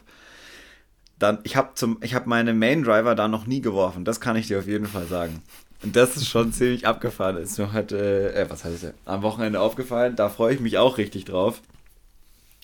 [1.18, 4.04] dann, ich habe zum, ich habe meine Main Driver da noch nie geworfen.
[4.04, 5.42] Das kann ich dir auf jeden Fall sagen.
[5.82, 7.36] Und das ist schon ziemlich abgefahren.
[7.36, 10.16] Ist mir heute, äh, was heißt das, am Wochenende aufgefallen.
[10.16, 11.60] Da freue ich mich auch richtig drauf.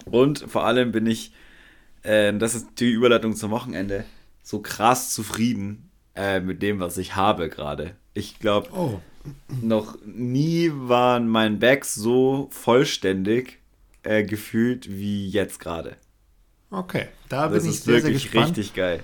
[0.06, 1.32] Und vor allem bin ich,
[2.02, 4.04] äh, das ist die Überleitung zum Wochenende,
[4.46, 7.96] so krass zufrieden äh, mit dem, was ich habe gerade.
[8.14, 9.00] Ich glaube, oh.
[9.60, 13.58] noch nie waren mein Bags so vollständig
[14.04, 15.96] äh, gefühlt wie jetzt gerade.
[16.70, 18.50] Okay, da das bin ich sehr, sehr gespannt.
[18.50, 19.02] richtig geil.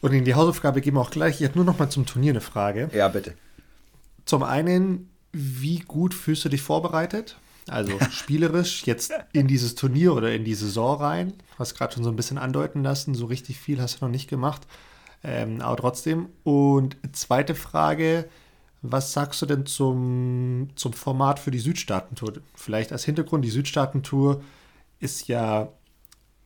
[0.00, 1.40] Und in die Hausaufgabe gehen wir auch gleich.
[1.40, 2.88] Ich habe nur noch mal zum Turnier eine Frage.
[2.94, 3.34] Ja, bitte.
[4.26, 7.36] Zum einen, wie gut fühlst du dich vorbereitet?
[7.68, 11.32] Also spielerisch jetzt in dieses Turnier oder in die Saison rein.
[11.58, 13.14] Hast gerade schon so ein bisschen andeuten lassen.
[13.14, 14.62] So richtig viel hast du noch nicht gemacht.
[15.24, 16.28] Ähm, aber trotzdem.
[16.44, 18.28] Und zweite Frage.
[18.82, 22.34] Was sagst du denn zum, zum Format für die Südstaaten-Tour?
[22.54, 24.42] Vielleicht als Hintergrund, die Südstaaten-Tour
[25.00, 25.72] ist ja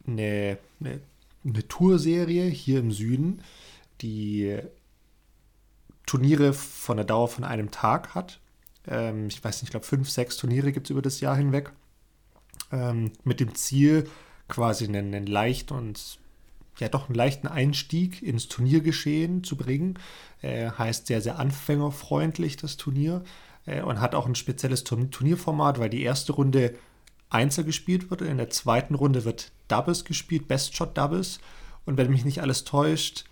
[0.07, 1.01] eine, eine,
[1.45, 3.43] eine Tourserie hier im Süden,
[4.01, 4.59] die
[6.07, 8.41] Turniere von der Dauer von einem Tag hat.
[8.91, 11.73] Ähm, ich weiß nicht, ich glaube, fünf, sechs Turniere gibt es über das Jahr hinweg.
[12.73, 14.09] Ähm, mit dem Ziel,
[14.49, 16.19] quasi einen, einen leicht und
[16.79, 19.99] ja doch einen leichten Einstieg ins Turniergeschehen zu bringen.
[20.43, 23.23] Äh, heißt sehr, sehr anfängerfreundlich das Turnier
[23.67, 26.75] äh, und hat auch ein spezielles Turnierformat, weil die erste Runde
[27.29, 28.23] Einzel gespielt wird.
[28.23, 31.39] In der zweiten Runde wird Doubles gespielt, Best Shot Doubles.
[31.87, 33.25] Und wenn mich nicht alles täuscht,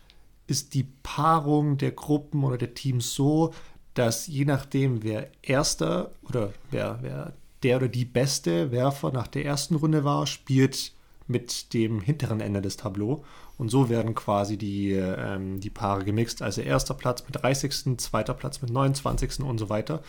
[0.46, 3.52] ist die Paarung der Gruppen oder der Teams so,
[3.98, 7.32] dass je nachdem, wer erster oder wer, wer
[7.64, 10.92] der oder die beste Werfer nach der ersten Runde war, spielt
[11.26, 13.24] mit dem hinteren Ende des Tableau.
[13.58, 16.42] Und so werden quasi die, ähm, die Paare gemixt.
[16.42, 19.40] Also erster Platz mit 30., zweiter Platz mit 29.
[19.40, 20.02] und so weiter.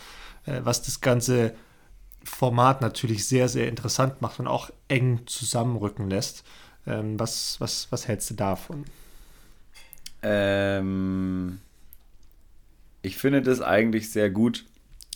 [0.45, 1.55] Äh, was das Ganze
[2.23, 6.43] Format natürlich sehr, sehr interessant macht und auch eng zusammenrücken lässt.
[6.85, 8.85] Ähm, was, was, was hältst du davon?
[10.21, 11.59] Ähm,
[13.01, 14.65] ich finde das eigentlich sehr gut.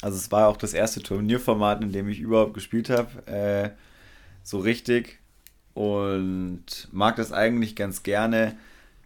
[0.01, 3.27] Also es war auch das erste Turnierformat, in dem ich überhaupt gespielt habe.
[3.27, 3.69] Äh,
[4.43, 5.19] so richtig.
[5.73, 8.55] Und mag das eigentlich ganz gerne,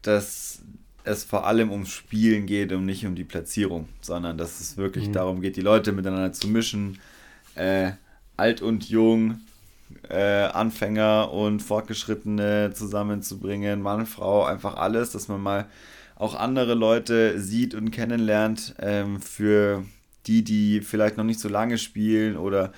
[0.01, 0.61] dass
[1.03, 5.07] es vor allem ums Spielen geht und nicht um die Platzierung, sondern dass es wirklich
[5.07, 5.13] mhm.
[5.13, 6.99] darum geht, die Leute miteinander zu mischen,
[7.55, 7.91] äh,
[8.35, 9.39] alt und jung,
[10.09, 15.65] äh, Anfänger und Fortgeschrittene zusammenzubringen, Mann, Frau, einfach alles, dass man mal
[16.17, 19.83] auch andere Leute sieht und kennenlernt, ähm, für
[20.25, 22.73] die, die vielleicht noch nicht so lange spielen oder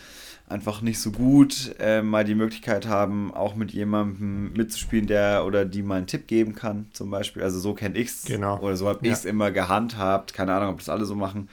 [0.47, 5.65] einfach nicht so gut äh, mal die Möglichkeit haben, auch mit jemandem mitzuspielen, der oder
[5.65, 7.43] die mal einen Tipp geben kann, zum Beispiel.
[7.43, 8.25] Also so kenne ich es.
[8.25, 8.59] Genau.
[8.59, 10.33] Oder so habe ich es immer gehandhabt.
[10.33, 11.49] Keine Ahnung, ob das alle so machen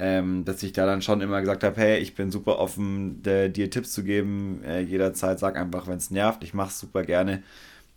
[0.00, 3.50] ähm, dass ich da dann schon immer gesagt habe, hey, ich bin super offen, der,
[3.50, 7.02] dir Tipps zu geben, äh, jederzeit, sag einfach, wenn es nervt, ich mache es super
[7.02, 7.42] gerne.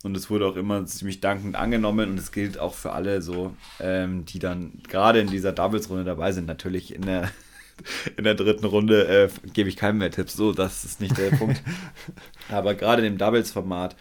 [0.04, 3.56] Und es wurde auch immer ziemlich dankend angenommen und es gilt auch für alle so,
[3.80, 6.46] ähm, die dann gerade in dieser Doubles-Runde dabei sind.
[6.46, 7.30] Natürlich in der,
[8.18, 11.30] in der dritten Runde äh, gebe ich keinem mehr Tipps, so, das ist nicht der
[11.30, 11.62] Punkt.
[12.50, 13.96] Aber gerade in dem Doubles-Format,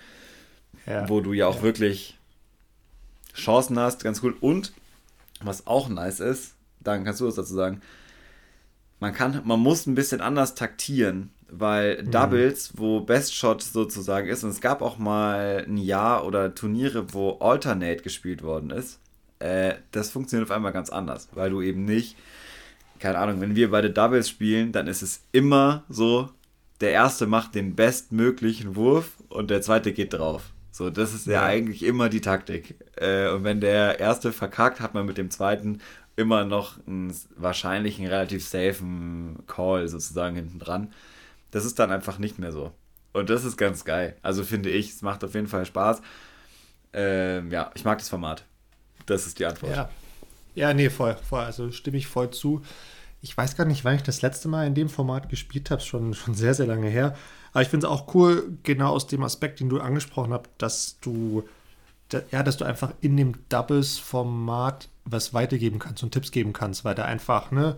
[0.86, 1.08] ja.
[1.08, 1.64] wo du ja auch ja.
[1.64, 2.20] wirklich
[3.34, 4.36] Chancen hast, ganz cool.
[4.42, 4.74] Und
[5.40, 7.82] was auch nice ist, dann kannst du was dazu sagen.
[9.00, 12.12] Man kann, man muss ein bisschen anders taktieren, weil mhm.
[12.12, 17.14] Doubles, wo Best Shot sozusagen ist, und es gab auch mal ein Jahr oder Turniere,
[17.14, 19.00] wo Alternate gespielt worden ist,
[19.40, 22.16] äh, das funktioniert auf einmal ganz anders, weil du eben nicht,
[23.00, 26.30] keine Ahnung, wenn wir beide Doubles spielen, dann ist es immer so,
[26.82, 30.54] der erste macht den bestmöglichen Wurf und der zweite geht drauf.
[30.72, 32.76] So, das ist ja, ja eigentlich immer die Taktik.
[32.96, 35.80] Äh, und wenn der erste verkackt, hat man mit dem zweiten
[36.16, 40.92] immer noch einen, wahrscheinlich einen relativ safen Call sozusagen hinten dran.
[41.54, 42.72] Das ist dann einfach nicht mehr so.
[43.14, 44.18] Und das ist ganz geil.
[44.24, 46.02] Also finde ich, es macht auf jeden Fall Spaß.
[46.94, 48.44] Ähm, ja, ich mag das Format.
[49.06, 49.76] Das ist die Antwort.
[49.76, 49.90] Ja,
[50.56, 51.44] ja nee, voll, voll.
[51.44, 52.64] Also stimme ich voll zu.
[53.22, 56.16] Ich weiß gar nicht, wann ich das letzte Mal in dem Format gespielt habe, schon,
[56.16, 57.16] schon sehr, sehr lange her.
[57.52, 61.00] Aber ich finde es auch cool, genau aus dem Aspekt, den du angesprochen hast, dass
[61.02, 61.48] du
[62.32, 66.94] ja, dass du einfach in dem Doubles-Format was weitergeben kannst und Tipps geben kannst, weil
[66.94, 67.78] da einfach, ne,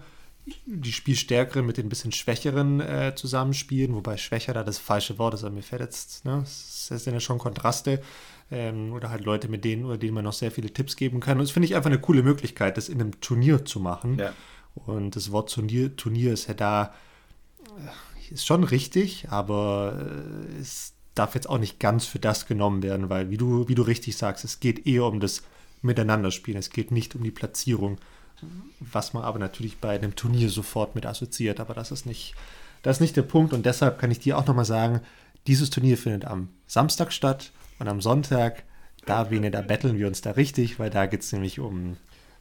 [0.65, 5.43] die Spielstärkeren mit den bisschen Schwächeren äh, zusammenspielen, wobei schwächer da das falsche Wort ist,
[5.43, 8.01] aber mir fällt jetzt, ne, das sind ja schon Kontraste
[8.51, 11.37] ähm, oder halt Leute, mit denen oder denen man noch sehr viele Tipps geben kann.
[11.37, 14.19] Und das finde ich einfach eine coole Möglichkeit, das in einem Turnier zu machen.
[14.19, 14.33] Ja.
[14.75, 16.93] Und das Wort Turnier, Turnier ist ja da,
[18.29, 23.09] ist schon richtig, aber äh, es darf jetzt auch nicht ganz für das genommen werden,
[23.09, 25.43] weil, wie du, wie du richtig sagst, es geht eher um das
[25.81, 26.59] Miteinanderspielen.
[26.59, 27.97] Es geht nicht um die Platzierung,
[28.79, 31.59] was man aber natürlich bei einem Turnier sofort mit assoziiert.
[31.59, 32.35] Aber das ist nicht,
[32.83, 35.01] das ist nicht der Punkt und deshalb kann ich dir auch nochmal sagen,
[35.47, 38.63] dieses Turnier findet am Samstag statt und am Sonntag,
[39.05, 41.97] da, Bene, da betteln wir uns da richtig, weil da geht es nämlich um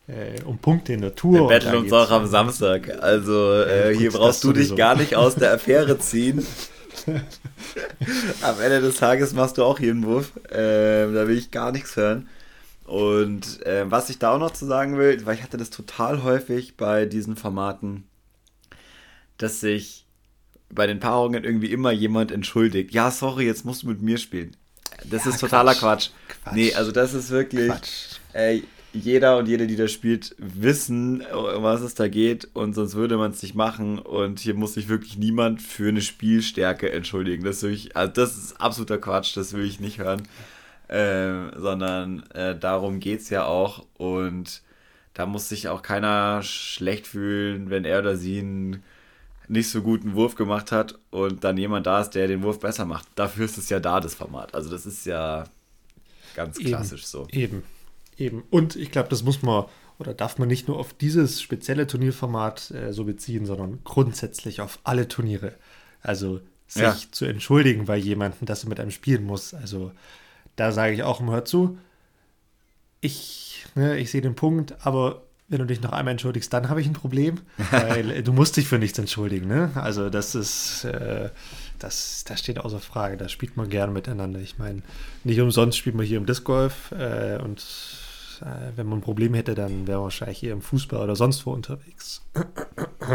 [0.06, 1.40] äh, um Punkte in der Tour.
[1.40, 3.02] Wir betteln uns auch am Samstag.
[3.02, 6.46] Also äh, gut, hier brauchst du dich gar nicht aus der Affäre ziehen.
[8.42, 10.32] am Ende des Tages machst du auch hier einen Wurf.
[10.50, 12.28] Äh, da will ich gar nichts hören.
[12.84, 16.22] Und äh, was ich da auch noch zu sagen will, weil ich hatte das total
[16.22, 18.04] häufig bei diesen Formaten,
[19.38, 20.06] dass sich
[20.70, 22.92] bei den Paarungen irgendwie immer jemand entschuldigt.
[22.92, 24.56] Ja, sorry, jetzt musst du mit mir spielen.
[25.04, 26.10] Das ja, ist totaler Quatsch.
[26.42, 26.54] Quatsch.
[26.54, 27.72] Nee, also das ist wirklich.
[28.32, 32.94] Äh, jeder und jede, die da spielt, wissen, um was es da geht und sonst
[32.94, 37.42] würde man es nicht machen und hier muss sich wirklich niemand für eine Spielstärke entschuldigen.
[37.42, 40.22] Das, ich, also das ist absoluter Quatsch, das will ich nicht hören,
[40.94, 44.62] äh, sondern äh, darum geht es ja auch und
[45.12, 48.82] da muss sich auch keiner schlecht fühlen, wenn er oder sie einen
[49.48, 52.84] nicht so guten Wurf gemacht hat und dann jemand da ist, der den Wurf besser
[52.84, 53.08] macht.
[53.16, 54.54] Dafür ist es ja da, das Format.
[54.54, 55.44] Also das ist ja
[56.36, 57.26] ganz klassisch eben, so.
[57.30, 57.62] Eben.
[58.16, 58.44] Eben.
[58.50, 59.64] Und ich glaube, das muss man
[59.98, 64.78] oder darf man nicht nur auf dieses spezielle Turnierformat äh, so beziehen, sondern grundsätzlich auf
[64.84, 65.54] alle Turniere.
[66.02, 66.96] Also sich ja.
[67.10, 69.54] zu entschuldigen bei jemandem, dass er mit einem spielen muss.
[69.54, 69.92] Also
[70.56, 71.78] da sage ich auch immer, hör zu,
[73.00, 76.80] ich, ne, ich sehe den Punkt, aber wenn du dich noch einmal entschuldigst, dann habe
[76.80, 77.40] ich ein Problem,
[77.70, 79.46] weil du musst dich für nichts entschuldigen.
[79.46, 79.70] Ne?
[79.74, 81.28] Also das ist, äh,
[81.78, 83.16] das, das steht außer Frage.
[83.16, 84.40] Da spielt man gerne miteinander.
[84.40, 84.82] Ich meine,
[85.22, 87.62] nicht umsonst spielt man hier im Disc Golf äh, und
[88.40, 91.44] äh, wenn man ein Problem hätte, dann wäre man wahrscheinlich hier im Fußball oder sonst
[91.44, 92.22] wo unterwegs.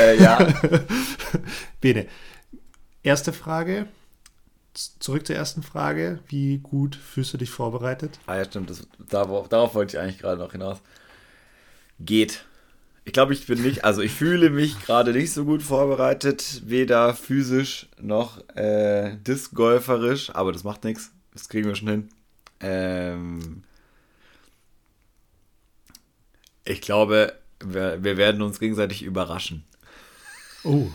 [0.00, 0.38] äh, ja.
[1.80, 2.06] Bene.
[3.04, 3.86] Erste Frage.
[4.74, 6.20] Zurück zur ersten Frage.
[6.28, 8.18] Wie gut fühlst du dich vorbereitet?
[8.26, 8.70] Ah ja, stimmt.
[8.70, 10.78] Das, darauf, darauf wollte ich eigentlich gerade noch hinaus.
[12.00, 12.44] Geht.
[13.04, 17.14] Ich glaube, ich bin nicht, also ich fühle mich gerade nicht so gut vorbereitet, weder
[17.14, 21.10] physisch noch äh, discgolferisch, aber das macht nichts.
[21.32, 22.08] Das kriegen wir schon hin.
[22.60, 23.64] Ähm,
[26.64, 29.64] ich glaube, wir, wir, werden uns gegenseitig überraschen.
[30.62, 30.88] Oh.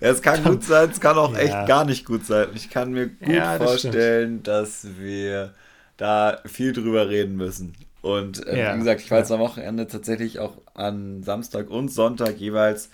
[0.00, 1.38] Es kann dann, gut sein, es kann auch ja.
[1.40, 2.48] echt gar nicht gut sein.
[2.54, 4.48] Ich kann mir gut ja, das vorstellen, stimmt.
[4.48, 5.54] dass wir
[5.96, 7.74] da viel drüber reden müssen.
[8.02, 8.74] Und äh, ja.
[8.74, 12.90] wie gesagt, ich war jetzt am Wochenende tatsächlich auch an Samstag und Sonntag jeweils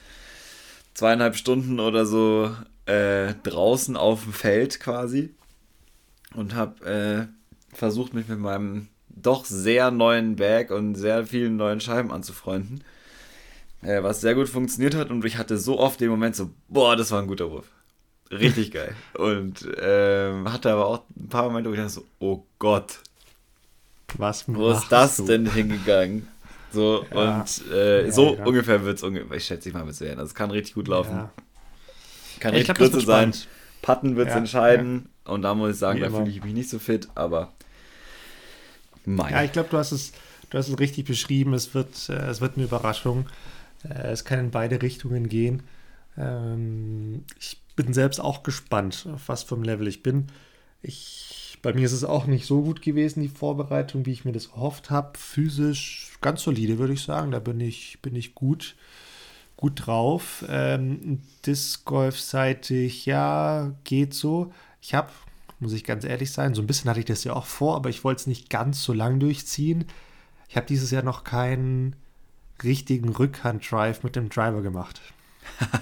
[0.95, 2.51] zweieinhalb Stunden oder so
[2.87, 5.35] äh, draußen auf dem Feld quasi
[6.35, 11.81] und habe äh, versucht, mich mit meinem doch sehr neuen Bag und sehr vielen neuen
[11.81, 12.83] Scheiben anzufreunden.
[13.83, 16.97] Äh, was sehr gut funktioniert hat und ich hatte so oft den Moment so, boah,
[16.97, 17.67] das war ein guter Wurf.
[18.31, 18.95] Richtig geil.
[19.15, 22.99] Und ähm, hatte aber auch ein paar Momente, wo ich dachte so, oh Gott.
[24.19, 25.25] Was Wo ist das du?
[25.25, 26.29] denn hingegangen?
[26.73, 27.41] So, ja.
[27.41, 28.45] und äh, ja, so ja.
[28.45, 30.19] ungefähr wird es, ich schätze ich mal, wird es werden.
[30.19, 31.29] Also es kann richtig gut laufen.
[32.39, 33.33] Kann richtig kurz sein.
[33.83, 35.09] Patten wird es entscheiden.
[35.25, 37.53] Und da muss ich sagen, Wie da fühle ich mich nicht so fit, aber
[39.05, 39.33] mein.
[39.33, 40.13] Ja, ich glaube, du hast es,
[40.51, 41.55] du hast es richtig beschrieben.
[41.55, 43.27] Es wird, äh, es wird eine Überraschung.
[43.85, 45.63] Äh, es kann in beide Richtungen gehen.
[46.17, 50.27] Ähm, ich bin selbst auch gespannt, auf was vom Level ich bin.
[50.83, 54.33] Ich, bei mir ist es auch nicht so gut gewesen, die Vorbereitung, wie ich mir
[54.33, 55.19] das erhofft habe.
[55.19, 57.31] Physisch ganz solide, würde ich sagen.
[57.31, 58.77] Da bin ich, bin ich gut,
[59.57, 60.45] gut drauf.
[60.49, 64.53] Ähm, Disc Golf-seitig, ja, geht so.
[64.81, 65.11] Ich habe
[65.61, 66.55] muss ich ganz ehrlich sein.
[66.55, 68.83] So ein bisschen hatte ich das ja auch vor, aber ich wollte es nicht ganz
[68.83, 69.85] so lang durchziehen.
[70.49, 71.95] Ich habe dieses Jahr noch keinen
[72.65, 75.01] richtigen Rückhand-Drive mit dem Driver gemacht.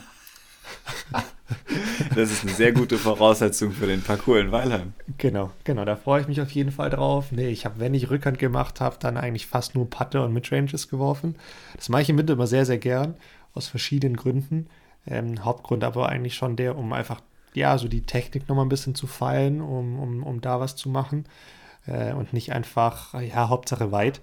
[2.14, 4.92] das ist eine sehr gute Voraussetzung für den Parcours in Weilheim.
[5.18, 7.32] Genau, genau, da freue ich mich auf jeden Fall drauf.
[7.32, 10.88] Nee, ich habe, wenn ich Rückhand gemacht habe, dann eigentlich fast nur Putte und Midranges
[10.88, 11.36] geworfen.
[11.76, 13.14] Das mache ich im Winter immer sehr, sehr gern,
[13.54, 14.68] aus verschiedenen Gründen.
[15.06, 17.20] Ähm, Hauptgrund aber eigentlich schon der, um einfach
[17.54, 20.88] ja, so die Technik nochmal ein bisschen zu feilen, um, um, um da was zu
[20.88, 21.24] machen.
[21.88, 24.20] Äh, und nicht einfach, ja, Hauptsache weit.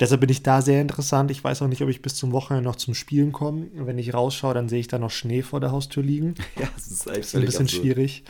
[0.00, 1.30] Deshalb bin ich da sehr interessant.
[1.30, 3.66] Ich weiß auch nicht, ob ich bis zum Wochenende noch zum Spielen komme.
[3.74, 6.34] Wenn ich rausschaue, dann sehe ich da noch Schnee vor der Haustür liegen.
[6.60, 7.82] Ja, das ist, das ist ein bisschen absurd.
[7.82, 8.24] schwierig.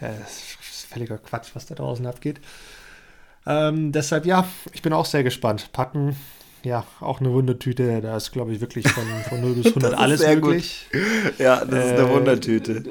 [0.00, 0.38] Äh, das
[0.70, 2.40] ist völliger Quatsch, was da draußen abgeht.
[3.46, 5.70] Ähm, deshalb, ja, ich bin auch sehr gespannt.
[5.72, 6.16] Packen
[6.64, 8.00] ja, auch eine Wundertüte.
[8.00, 10.88] Da ist, glaube ich, wirklich von, von 0 bis 100 alles möglich.
[10.92, 11.38] Gut.
[11.38, 12.82] Ja, das ist eine äh, Wundertüte.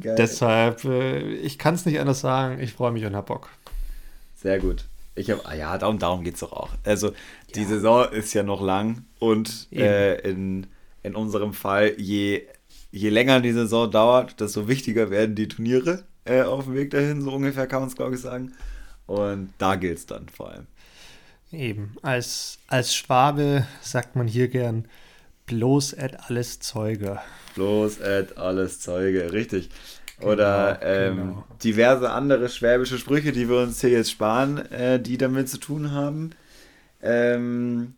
[0.00, 0.14] Geil.
[0.16, 2.60] Deshalb, äh, ich kann es nicht anders sagen.
[2.60, 3.48] Ich freue mich und habe Bock.
[4.36, 4.84] Sehr gut.
[5.14, 6.70] Ich habe, ah ja, darum, darum geht es doch auch.
[6.84, 7.12] Also,
[7.54, 7.68] die ja.
[7.68, 10.66] Saison ist ja noch lang und äh, in,
[11.02, 12.46] in unserem Fall, je
[12.94, 17.22] je länger die Saison dauert, desto wichtiger werden die Turniere äh, auf dem Weg dahin,
[17.22, 18.52] so ungefähr kann man es, glaube ich, sagen.
[19.06, 20.66] Und da gilt es dann vor allem.
[21.50, 24.86] Eben, als, als Schwabe sagt man hier gern
[25.46, 27.20] bloß et alles Zeuge.
[27.56, 29.70] Bloß et alles Zeuge, richtig.
[30.20, 31.44] Oder genau, ähm, genau.
[31.62, 35.90] diverse andere schwäbische Sprüche, die wir uns hier jetzt sparen, äh, die damit zu tun
[35.90, 36.30] haben.
[37.02, 37.94] Ähm,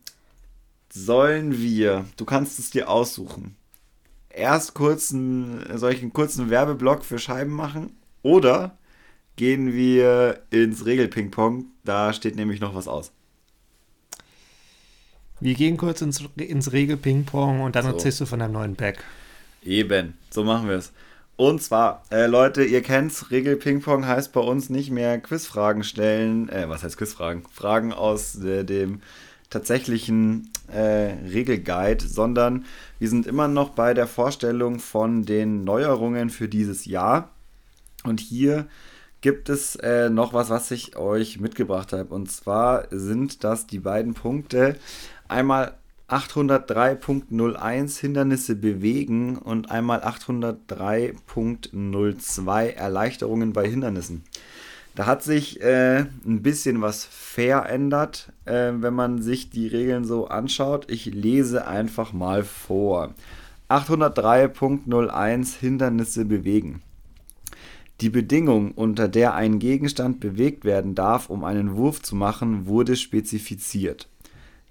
[0.90, 3.56] sollen wir, du kannst es dir aussuchen,
[4.30, 8.76] erst kurzen, solchen kurzen Werbeblock für Scheiben machen oder
[9.36, 13.12] gehen wir ins Regelping-Pong, da steht nämlich noch was aus.
[15.38, 17.90] Wir gehen kurz ins, ins Regel-Ping-Pong und dann so.
[17.90, 19.04] erzählst du von deinem neuen Pack.
[19.62, 20.92] Eben, so machen wir es.
[21.36, 26.66] Und zwar, äh, Leute, ihr kennt's, Regel-Ping-Pong heißt bei uns nicht mehr Quizfragen stellen, äh,
[26.68, 27.42] was heißt Quizfragen?
[27.52, 29.02] Fragen aus äh, dem
[29.50, 32.64] tatsächlichen äh, Regelguide, sondern
[32.98, 37.30] wir sind immer noch bei der Vorstellung von den Neuerungen für dieses Jahr.
[38.02, 38.66] Und hier
[39.20, 42.14] gibt es äh, noch was, was ich euch mitgebracht habe.
[42.14, 44.76] Und zwar sind das die beiden Punkte.
[45.28, 45.74] Einmal
[46.08, 54.22] 803.01 Hindernisse bewegen und einmal 803.02 Erleichterungen bei Hindernissen.
[54.94, 60.28] Da hat sich äh, ein bisschen was verändert, äh, wenn man sich die Regeln so
[60.28, 60.88] anschaut.
[60.90, 63.12] Ich lese einfach mal vor.
[63.68, 66.82] 803.01 Hindernisse bewegen.
[68.00, 72.94] Die Bedingung, unter der ein Gegenstand bewegt werden darf, um einen Wurf zu machen, wurde
[72.94, 74.08] spezifiziert.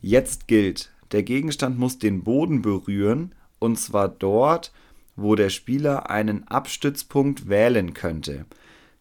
[0.01, 4.73] Jetzt gilt, der Gegenstand muss den Boden berühren, und zwar dort,
[5.15, 8.45] wo der Spieler einen Abstützpunkt wählen könnte.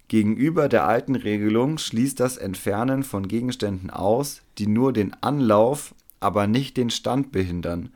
[0.07, 6.47] Gegenüber der alten Regelung schließt das Entfernen von Gegenständen aus, die nur den Anlauf, aber
[6.47, 7.89] nicht den Stand behindern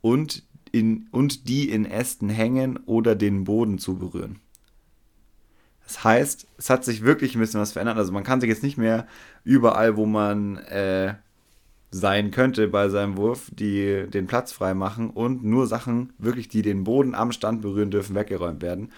[0.00, 4.40] und, in, und die in Ästen hängen oder den Boden zu berühren.
[5.84, 7.98] Das heißt, es hat sich wirklich ein bisschen was verändert.
[7.98, 9.06] Also man kann sich jetzt nicht mehr
[9.44, 11.14] überall, wo man äh,
[11.90, 16.62] sein könnte bei seinem Wurf, die den Platz frei machen und nur Sachen wirklich, die
[16.62, 18.92] den Boden am Stand berühren dürfen, weggeräumt werden.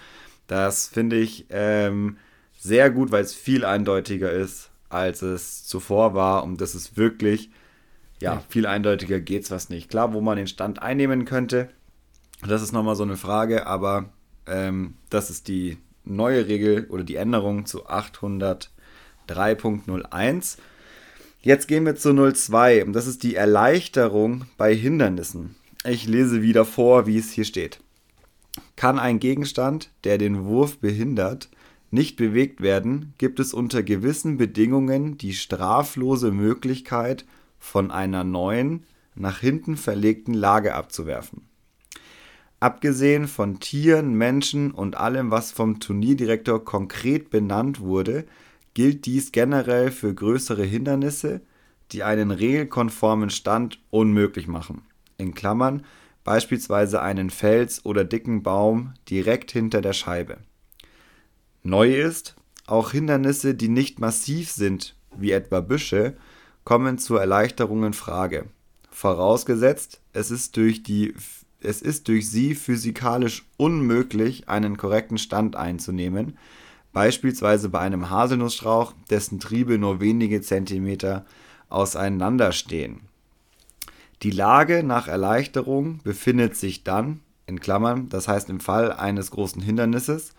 [0.47, 2.17] Das finde ich ähm,
[2.57, 7.49] sehr gut, weil es viel eindeutiger ist, als es zuvor war und das ist wirklich,
[8.19, 9.89] ja, viel eindeutiger geht es was nicht.
[9.89, 11.69] Klar, wo man den Stand einnehmen könnte,
[12.47, 14.09] das ist nochmal so eine Frage, aber
[14.45, 20.57] ähm, das ist die neue Regel oder die Änderung zu 803.01.
[21.45, 25.55] Jetzt gehen wir zu 02 und das ist die Erleichterung bei Hindernissen.
[25.83, 27.81] Ich lese wieder vor, wie es hier steht.
[28.77, 31.49] Kann ein Gegenstand, der den Wurf behindert,
[31.91, 37.25] nicht bewegt werden, gibt es unter gewissen Bedingungen die straflose Möglichkeit,
[37.59, 41.41] von einer neuen, nach hinten verlegten Lage abzuwerfen.
[42.61, 48.25] Abgesehen von Tieren, Menschen und allem, was vom Turnierdirektor konkret benannt wurde,
[48.73, 51.41] gilt dies generell für größere Hindernisse,
[51.91, 54.81] die einen regelkonformen Stand unmöglich machen.
[55.17, 55.85] In Klammern
[56.23, 60.37] beispielsweise einen Fels oder dicken Baum direkt hinter der Scheibe.
[61.63, 66.15] Neu ist, auch Hindernisse, die nicht massiv sind, wie etwa Büsche,
[66.63, 68.45] kommen zur Erleichterung in Frage.
[68.89, 76.37] Vorausgesetzt, es ist durch, sie physikalisch unmöglich, einen korrekten Stand einzunehmen,
[76.93, 81.25] beispielsweise bei einem Haselnussstrauch, dessen Triebe nur wenige Zentimeter
[81.69, 83.01] auseinanderstehen.
[84.21, 89.61] Die Lage nach Erleichterung befindet sich dann, in Klammern, das heißt im Fall eines großen
[89.61, 90.33] Hindernisses,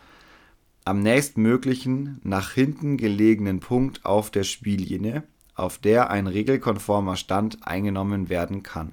[0.87, 8.29] am nächstmöglichen nach hinten gelegenen Punkt auf der Spiellinie, auf der ein regelkonformer Stand eingenommen
[8.29, 8.93] werden kann.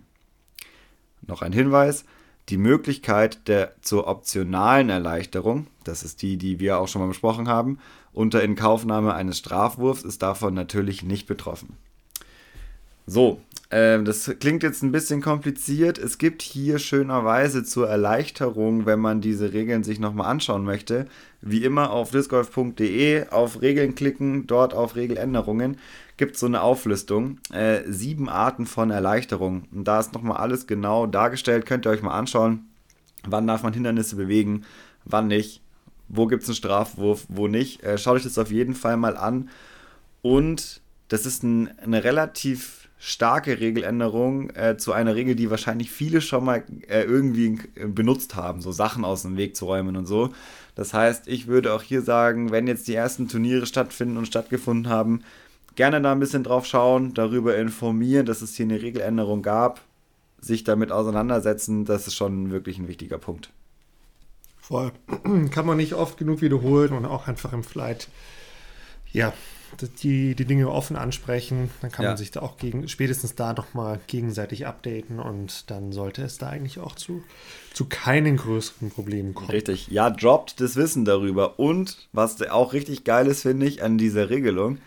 [1.26, 2.06] Noch ein Hinweis,
[2.50, 7.48] die Möglichkeit der zur optionalen Erleichterung, das ist die, die wir auch schon mal besprochen
[7.48, 7.80] haben,
[8.14, 11.78] unter Inkaufnahme eines Strafwurfs ist davon natürlich nicht betroffen.
[13.08, 15.98] So, äh, das klingt jetzt ein bisschen kompliziert.
[15.98, 21.08] Es gibt hier schönerweise zur Erleichterung, wenn man diese Regeln sich nochmal anschauen möchte,
[21.42, 25.78] wie immer auf discgolf.de auf Regeln klicken, dort auf Regeländerungen
[26.22, 27.40] gibt es so eine Auflistung.
[27.52, 29.64] Äh, sieben Arten von Erleichterung.
[29.74, 31.66] Und da ist nochmal alles genau dargestellt.
[31.66, 32.68] Könnt ihr euch mal anschauen.
[33.26, 34.64] Wann darf man Hindernisse bewegen,
[35.04, 35.64] wann nicht.
[36.10, 37.82] Wo gibt es einen Strafwurf, wo nicht.
[37.82, 39.50] Äh, schaut euch das auf jeden Fall mal an.
[40.22, 46.22] Und das ist ein, eine relativ starke Regeländerung äh, zu einer Regel, die wahrscheinlich viele
[46.22, 50.30] schon mal äh, irgendwie benutzt haben, so Sachen aus dem Weg zu räumen und so.
[50.76, 54.88] Das heißt, ich würde auch hier sagen, wenn jetzt die ersten Turniere stattfinden und stattgefunden
[54.88, 55.24] haben,
[55.76, 59.82] gerne da ein bisschen drauf schauen, darüber informieren, dass es hier eine Regeländerung gab,
[60.40, 63.52] sich damit auseinandersetzen, das ist schon wirklich ein wichtiger Punkt.
[64.60, 64.92] Voll.
[65.52, 68.08] Kann man nicht oft genug wiederholen und auch einfach im Flight,
[69.12, 69.34] ja,
[70.02, 71.70] die, die Dinge offen ansprechen.
[71.82, 72.12] Dann kann ja.
[72.12, 76.50] man sich da auch gegen, spätestens da nochmal gegenseitig updaten und dann sollte es da
[76.50, 77.24] eigentlich auch zu,
[77.74, 79.50] zu keinen größeren Problemen kommen.
[79.50, 79.88] Richtig.
[79.88, 81.60] Ja, droppt das Wissen darüber.
[81.60, 84.80] Und was auch richtig geil ist, finde ich, an dieser Regelung,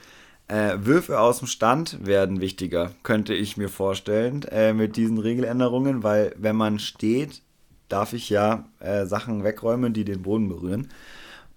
[0.49, 6.03] äh, Würfe aus dem Stand werden wichtiger, könnte ich mir vorstellen, äh, mit diesen Regeländerungen,
[6.03, 7.43] weil wenn man steht,
[7.89, 10.89] darf ich ja äh, Sachen wegräumen, die den Boden berühren.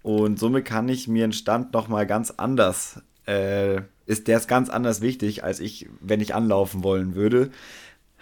[0.04, 4.70] Und somit kann ich mir einen Stand nochmal ganz anders, äh, ist der ist ganz
[4.70, 7.52] anders wichtig, als ich, wenn ich anlaufen wollen würde.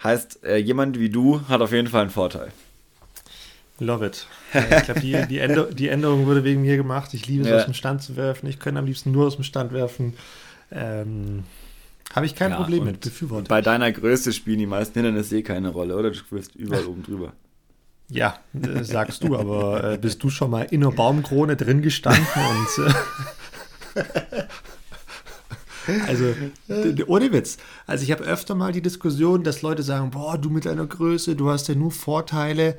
[0.02, 2.52] Heißt, äh, jemand wie du hat auf jeden Fall einen Vorteil.
[3.78, 4.26] Love it.
[4.52, 7.12] ich glaube, die, die, Änder die, Änderung wurde wegen mir gemacht.
[7.14, 7.56] Ich liebe es, ja.
[7.58, 8.48] aus dem Stand zu werfen.
[8.48, 10.14] Ich könnte am liebsten nur aus dem Stand werfen.
[10.70, 11.44] Ähm,
[12.14, 13.48] Habe ich kein ja, Problem mit, befürwortet.
[13.48, 16.10] Bei deiner Größe spielen die meisten Hindernisse eh keine Rolle, oder?
[16.10, 17.32] Du wirst überall oben drüber.
[18.08, 22.26] Ja, äh, sagst du, aber äh, bist du schon mal in einer Baumkrone drin gestanden
[22.34, 22.86] und.
[23.96, 24.44] Äh,
[26.06, 26.34] also,
[27.06, 27.56] ohne Witz.
[27.86, 31.34] Also, ich habe öfter mal die Diskussion, dass Leute sagen: Boah, du mit deiner Größe,
[31.34, 32.78] du hast ja nur Vorteile.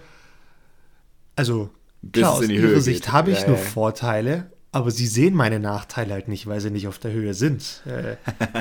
[1.36, 1.70] Also,
[2.14, 3.64] klar, aus ihrer Sicht habe ich ja, nur ja.
[3.64, 7.82] Vorteile, aber sie sehen meine Nachteile halt nicht, weil sie nicht auf der Höhe sind.
[7.88, 8.18] Äh,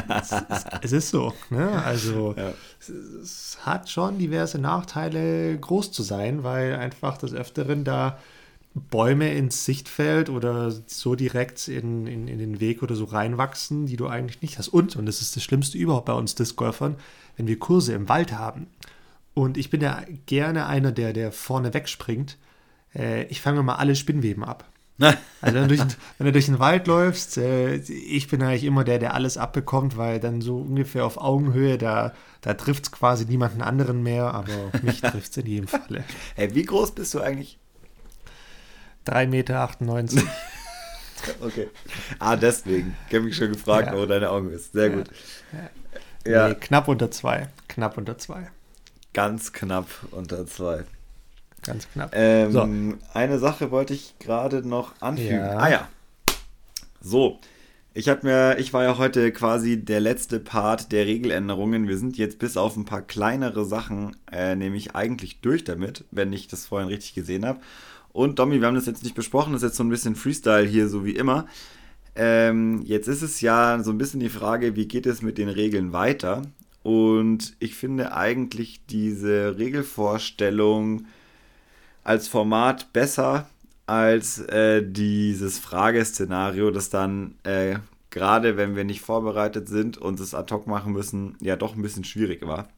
[0.09, 1.35] es, es, es, ist so.
[1.51, 1.71] Ne?
[1.85, 2.55] Also ja.
[2.81, 8.19] es, es, hat schon diverse Nachteile, groß zu sein, weil einfach des Öfteren da
[8.75, 13.97] Bäume ins Sichtfeld oder so direkt in, in, in den Weg oder so reinwachsen, die
[13.97, 14.69] du eigentlich nicht hast.
[14.69, 16.97] Und, und das ist das Schlimmste überhaupt bei uns Disc-Golfern,
[17.37, 18.69] wenn wir Kurse im Wald haben.
[19.35, 22.39] Und ich bin ja gerne einer, der, der vorne wegspringt.
[22.95, 24.64] Äh, ich fange mal alle Spinnweben ab.
[24.99, 25.81] also wenn du, durch,
[26.19, 29.97] wenn du durch den Wald läufst, äh, ich bin eigentlich immer der, der alles abbekommt,
[29.97, 34.71] weil dann so ungefähr auf Augenhöhe, da, da trifft es quasi niemanden anderen mehr, aber
[34.83, 36.05] mich trifft es in jedem Falle.
[36.35, 37.59] Hey, wie groß bist du eigentlich?
[39.07, 40.23] 3,98 Meter.
[41.41, 41.69] okay.
[42.19, 42.97] Ah, deswegen.
[43.09, 43.99] Ich habe mich schon gefragt, ja.
[43.99, 44.73] wo deine Augen ist.
[44.73, 44.97] Sehr ja.
[44.97, 45.11] gut.
[46.25, 46.49] Ja.
[46.49, 47.49] Nee, knapp unter zwei.
[47.69, 48.51] Knapp unter zwei.
[49.13, 50.85] Ganz knapp unter zwei.
[51.67, 52.11] Ganz knapp.
[52.14, 52.69] Ähm, so.
[53.12, 55.37] Eine Sache wollte ich gerade noch anfügen.
[55.37, 55.59] Ja.
[55.59, 55.89] Ah ja.
[57.01, 57.39] So.
[57.95, 61.89] Ich habe mir, ich war ja heute quasi der letzte Part der Regeländerungen.
[61.89, 66.31] Wir sind jetzt bis auf ein paar kleinere Sachen, äh, nämlich eigentlich durch damit, wenn
[66.33, 67.61] ich das vorhin richtig gesehen habe.
[68.12, 70.67] Und Domi, wir haben das jetzt nicht besprochen, das ist jetzt so ein bisschen Freestyle
[70.67, 71.47] hier, so wie immer.
[72.14, 75.49] Ähm, jetzt ist es ja so ein bisschen die Frage, wie geht es mit den
[75.49, 76.43] Regeln weiter?
[76.83, 81.07] Und ich finde eigentlich diese Regelvorstellung
[82.07, 83.47] als Format besser
[83.87, 87.79] als äh, dieses Frageszenario, das dann äh,
[88.11, 91.83] gerade wenn wir nicht vorbereitet sind und es ad hoc machen müssen, ja doch ein
[91.83, 92.69] bisschen schwierig war.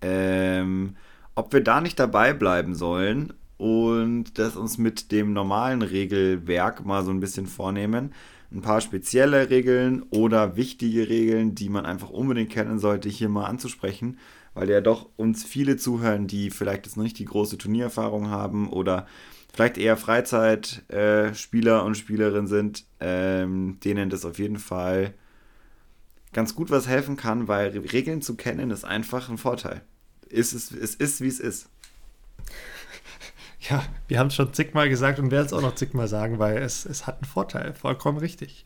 [0.00, 0.96] Ähm,
[1.34, 7.04] ob wir da nicht dabei bleiben sollen und das uns mit dem normalen Regelwerk mal
[7.04, 8.14] so ein bisschen vornehmen.
[8.50, 13.44] Ein paar spezielle Regeln oder wichtige Regeln, die man einfach unbedingt kennen sollte, hier mal
[13.44, 14.16] anzusprechen
[14.54, 18.68] weil ja doch uns viele zuhören, die vielleicht jetzt noch nicht die große Turniererfahrung haben
[18.68, 19.06] oder
[19.52, 25.14] vielleicht eher Freizeitspieler äh, und Spielerinnen sind, ähm, denen das auf jeden Fall
[26.32, 29.82] ganz gut was helfen kann, weil Regeln zu kennen ist einfach ein Vorteil.
[30.28, 31.68] Es ist, es ist wie es ist.
[33.68, 36.58] Ja, wir haben es schon zigmal gesagt und werden es auch noch zigmal sagen, weil
[36.58, 37.74] es, es hat einen Vorteil.
[37.74, 38.64] Vollkommen richtig.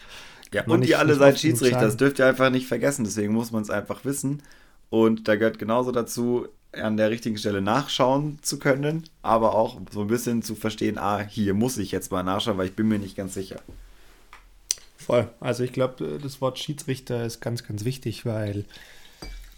[0.53, 3.05] Ja, und ihr alle seid Schiedsrichter, das dürft ihr einfach nicht vergessen.
[3.05, 4.41] Deswegen muss man es einfach wissen.
[4.95, 10.03] Und da gehört genauso dazu, an der richtigen Stelle nachschauen zu können, aber auch so
[10.03, 13.01] ein bisschen zu verstehen, ah, hier muss ich jetzt mal nachschauen, weil ich bin mir
[13.01, 13.57] nicht ganz sicher.
[14.97, 15.29] Voll.
[15.41, 18.67] Also ich glaube, das Wort Schiedsrichter ist ganz, ganz wichtig, weil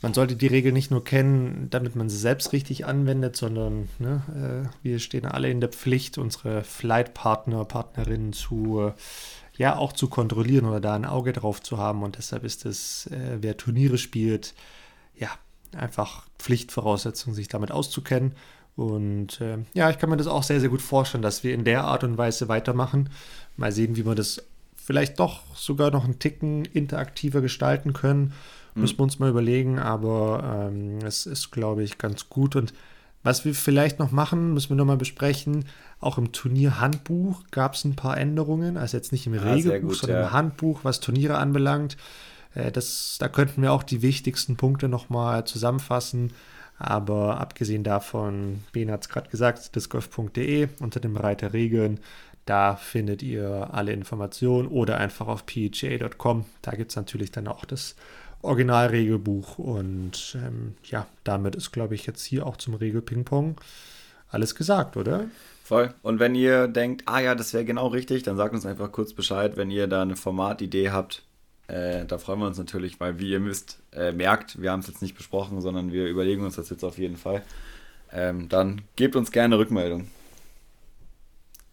[0.01, 4.71] man sollte die Regel nicht nur kennen, damit man sie selbst richtig anwendet, sondern ne,
[4.73, 8.93] äh, wir stehen alle in der Pflicht, unsere Flightpartner, Partnerinnen zu äh,
[9.59, 12.03] ja auch zu kontrollieren oder da ein Auge drauf zu haben.
[12.03, 14.55] Und deshalb ist es, äh, wer Turniere spielt,
[15.19, 15.31] ja,
[15.77, 18.33] einfach Pflichtvoraussetzung, sich damit auszukennen.
[18.77, 21.65] Und äh, ja, ich kann mir das auch sehr, sehr gut vorstellen, dass wir in
[21.65, 23.09] der Art und Weise weitermachen.
[23.57, 24.43] Mal sehen, wie wir das
[24.77, 28.35] vielleicht doch sogar noch einen Ticken interaktiver gestalten können.
[28.75, 28.83] Mhm.
[28.83, 32.55] Müssen wir uns mal überlegen, aber ähm, es ist, glaube ich, ganz gut.
[32.55, 32.75] Und
[33.23, 35.65] was wir vielleicht noch machen, müssen wir nochmal besprechen.
[35.99, 38.77] Auch im Turnierhandbuch gab es ein paar Änderungen.
[38.77, 40.27] Also jetzt nicht im ah, Regelbuch, gut, sondern ja.
[40.27, 41.97] im Handbuch, was Turniere anbelangt.
[42.57, 46.33] Äh, das, da könnten wir auch die wichtigsten Punkte nochmal zusammenfassen.
[46.79, 52.01] Aber abgesehen davon, Ben hat es gerade gesagt, discgolf.de unter dem Reiter Regeln.
[52.45, 56.45] Da findet ihr alle Informationen oder einfach auf pga.com.
[56.63, 57.97] Da gibt es natürlich dann auch das
[58.43, 59.59] Originalregelbuch.
[59.59, 63.57] Und ähm, ja, damit ist, glaube ich, jetzt hier auch zum Regel Ping-Pong
[64.29, 65.27] alles gesagt, oder?
[65.65, 65.95] Voll.
[66.03, 69.13] Und wenn ihr denkt, ah ja, das wäre genau richtig, dann sagt uns einfach kurz
[69.13, 71.26] Bescheid, wenn ihr da eine Formatidee habt.
[71.69, 74.87] Äh, da freuen wir uns natürlich, weil wie ihr müsst, äh, merkt, wir haben es
[74.87, 77.43] jetzt nicht besprochen, sondern wir überlegen uns das jetzt auf jeden Fall.
[78.13, 80.09] Ähm, dann gebt uns gerne Rückmeldung.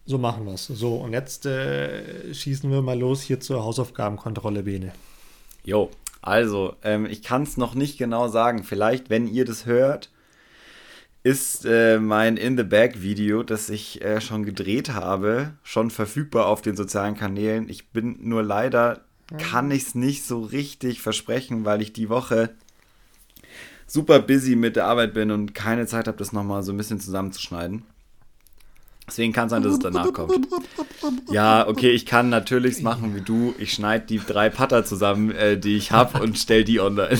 [0.06, 0.66] So machen wir es.
[0.66, 4.92] So, und jetzt äh, schießen wir mal los hier zur Hausaufgabenkontrolle, Bene.
[5.64, 5.90] Jo,
[6.20, 8.64] also, ähm, ich kann es noch nicht genau sagen.
[8.64, 10.10] Vielleicht, wenn ihr das hört,
[11.22, 16.46] ist äh, mein In the Bag Video, das ich äh, schon gedreht habe, schon verfügbar
[16.46, 17.68] auf den sozialen Kanälen.
[17.68, 19.00] Ich bin nur leider,
[19.38, 22.54] kann ich es nicht so richtig versprechen, weil ich die Woche
[23.86, 27.00] super busy mit der Arbeit bin und keine Zeit habe, das nochmal so ein bisschen
[27.00, 27.84] zusammenzuschneiden.
[29.06, 30.48] Deswegen kann es sein, dass es danach kommt.
[31.30, 33.54] Ja, okay, ich kann natürlich machen wie du.
[33.58, 37.18] Ich schneide die drei Putter zusammen, äh, die ich habe, und stell die online.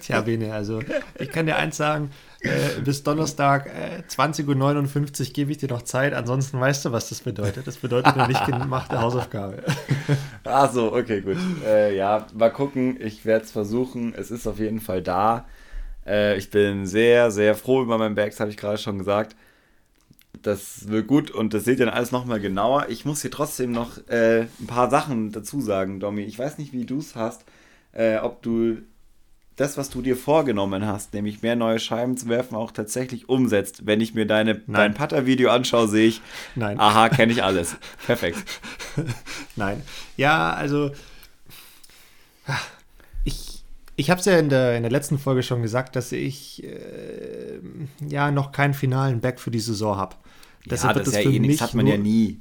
[0.00, 0.80] Tja, Bene, also
[1.20, 2.10] ich kann dir eins sagen,
[2.40, 7.08] äh, bis Donnerstag äh, 20.59 Uhr gebe ich dir noch Zeit, ansonsten weißt du, was
[7.08, 7.66] das bedeutet.
[7.66, 9.62] Das bedeutet eine nicht gemachte Hausaufgabe.
[10.44, 11.38] Ach so, okay, gut.
[11.64, 14.14] Äh, ja, mal gucken, ich werde es versuchen.
[14.14, 15.46] Es ist auf jeden Fall da.
[16.06, 19.34] Äh, ich bin sehr, sehr froh über mein Bags, habe ich gerade schon gesagt.
[20.42, 22.86] Das wird gut und das seht ihr dann alles nochmal genauer.
[22.88, 26.22] Ich muss hier trotzdem noch äh, ein paar Sachen dazu sagen, Domi.
[26.22, 27.44] Ich weiß nicht, wie du es hast,
[27.92, 28.78] äh, ob du
[29.56, 33.86] das, was du dir vorgenommen hast, nämlich mehr neue Scheiben zu werfen, auch tatsächlich umsetzt.
[33.86, 36.20] Wenn ich mir deine, dein Putter-Video anschaue, sehe ich,
[36.54, 36.78] Nein.
[36.78, 37.76] aha, kenne ich alles.
[38.04, 38.38] Perfekt.
[39.56, 39.82] Nein.
[40.18, 40.90] Ja, also
[43.24, 43.62] ich,
[43.96, 47.58] ich habe es ja in der, in der letzten Folge schon gesagt, dass ich äh,
[48.06, 50.16] ja noch keinen finalen Back für die Saison habe.
[50.66, 52.40] Ja, das ist ja eh nichts, hat man ja nie.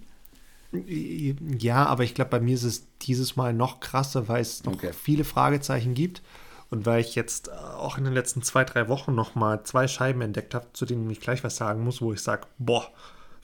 [1.59, 4.73] Ja, aber ich glaube, bei mir ist es dieses Mal noch krasser, weil es noch
[4.73, 4.91] okay.
[4.91, 6.21] viele Fragezeichen gibt.
[6.69, 10.21] Und weil ich jetzt äh, auch in den letzten zwei, drei Wochen nochmal zwei Scheiben
[10.21, 12.87] entdeckt habe, zu denen ich gleich was sagen muss, wo ich sage, boah,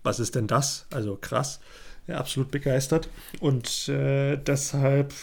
[0.04, 0.88] was ist denn das?
[0.92, 1.60] Also krass,
[2.08, 3.10] ja, absolut begeistert.
[3.40, 5.14] Und äh, deshalb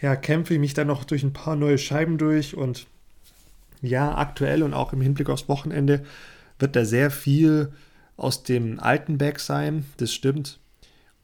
[0.00, 2.56] ja, kämpfe ich mich dann noch durch ein paar neue Scheiben durch.
[2.56, 2.86] Und
[3.82, 6.04] ja, aktuell und auch im Hinblick aufs Wochenende
[6.58, 7.72] wird da sehr viel
[8.16, 9.84] aus dem alten Bag sein.
[9.96, 10.60] Das stimmt.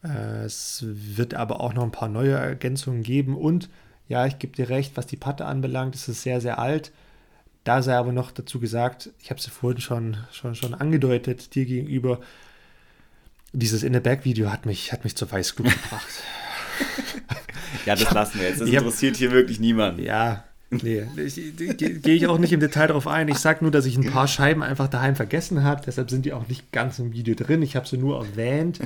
[0.02, 3.68] Äh, es wird aber auch noch ein paar neue Ergänzungen geben und
[4.10, 6.90] ja, ich gebe dir recht, was die Patte anbelangt, ist es sehr, sehr alt.
[7.62, 11.54] Da sei aber noch dazu gesagt, ich habe es ja vorhin schon, schon, schon angedeutet,
[11.54, 12.18] dir gegenüber,
[13.52, 16.08] dieses In the Back Video hat mich, hat mich zur Weißglut gebracht.
[17.86, 18.60] ja, das lassen wir jetzt.
[18.60, 20.02] Das ich interessiert hab, hier wirklich niemanden.
[20.02, 23.28] Ja, nee, gehe ich auch nicht im Detail darauf ein.
[23.28, 25.82] Ich sage nur, dass ich ein paar Scheiben einfach daheim vergessen habe.
[25.86, 27.62] Deshalb sind die auch nicht ganz im Video drin.
[27.62, 28.80] Ich habe sie nur erwähnt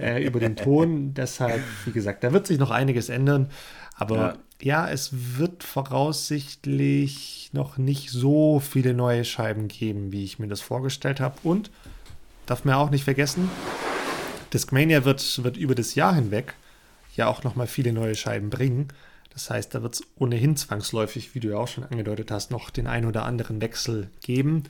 [0.00, 1.14] äh, über den Ton.
[1.14, 3.48] Deshalb, wie gesagt, da wird sich noch einiges ändern.
[3.94, 10.38] Aber ja ja, es wird voraussichtlich noch nicht so viele neue Scheiben geben, wie ich
[10.38, 11.36] mir das vorgestellt habe.
[11.42, 11.70] Und
[12.46, 13.50] darf man auch nicht vergessen,
[14.52, 16.54] Discmania wird, wird über das Jahr hinweg
[17.16, 18.88] ja auch nochmal viele neue Scheiben bringen.
[19.32, 22.70] Das heißt, da wird es ohnehin zwangsläufig, wie du ja auch schon angedeutet hast, noch
[22.70, 24.64] den ein oder anderen Wechsel geben.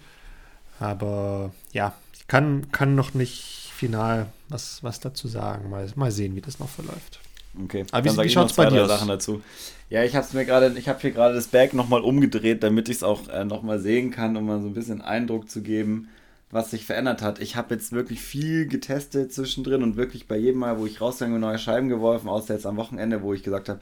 [0.80, 5.70] Aber ja, ich kann, kann noch nicht final was, was dazu sagen.
[5.70, 7.20] Mal, mal sehen, wie das noch verläuft.
[7.64, 9.42] Okay, aber wie, wie schaut es bei dir Sachen dazu.
[9.88, 12.96] Ja, ich habe mir gerade, ich habe hier gerade das Bag nochmal umgedreht, damit ich
[12.96, 16.08] es auch äh, nochmal sehen kann, um mal so ein bisschen Eindruck zu geben,
[16.50, 17.38] was sich verändert hat.
[17.38, 21.40] Ich habe jetzt wirklich viel getestet zwischendrin und wirklich bei jedem Mal, wo ich rausgegangen
[21.40, 23.80] neue Scheiben geworfen, außer jetzt am Wochenende, wo ich gesagt habe,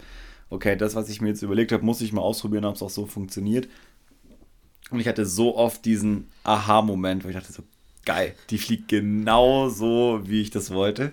[0.50, 2.90] okay, das, was ich mir jetzt überlegt habe, muss ich mal ausprobieren, ob es auch
[2.90, 3.68] so funktioniert.
[4.90, 7.62] Und ich hatte so oft diesen Aha-Moment, wo ich dachte so,
[8.04, 11.12] geil, die fliegt genau so, wie ich das wollte.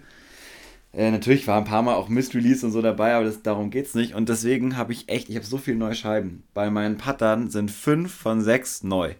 [0.93, 3.95] Äh, natürlich war ein paar Mal auch Mist-Release und so dabei, aber das, darum es
[3.95, 4.13] nicht.
[4.13, 6.43] Und deswegen habe ich echt, ich habe so viele neue Scheiben.
[6.53, 9.15] Bei meinen Puttern sind fünf von sechs neu.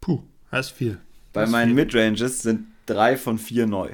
[0.00, 0.98] Puh, das ist viel.
[1.32, 3.90] Bei das meinen Midranges sind drei von vier neu.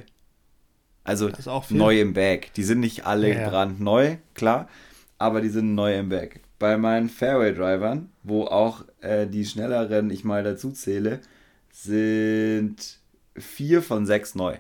[1.02, 1.30] Also
[1.70, 2.52] neu im Bag.
[2.54, 3.48] Die sind nicht alle ja.
[3.48, 4.68] brandneu, klar,
[5.18, 6.40] aber die sind neu im Bag.
[6.58, 11.20] Bei meinen Fairway-Drivern, wo auch äh, die schnelleren ich mal dazu zähle,
[11.70, 12.98] sind
[13.36, 14.56] vier von sechs neu.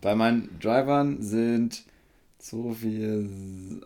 [0.00, 1.84] Bei meinen Drivern sind
[2.38, 3.82] so viel.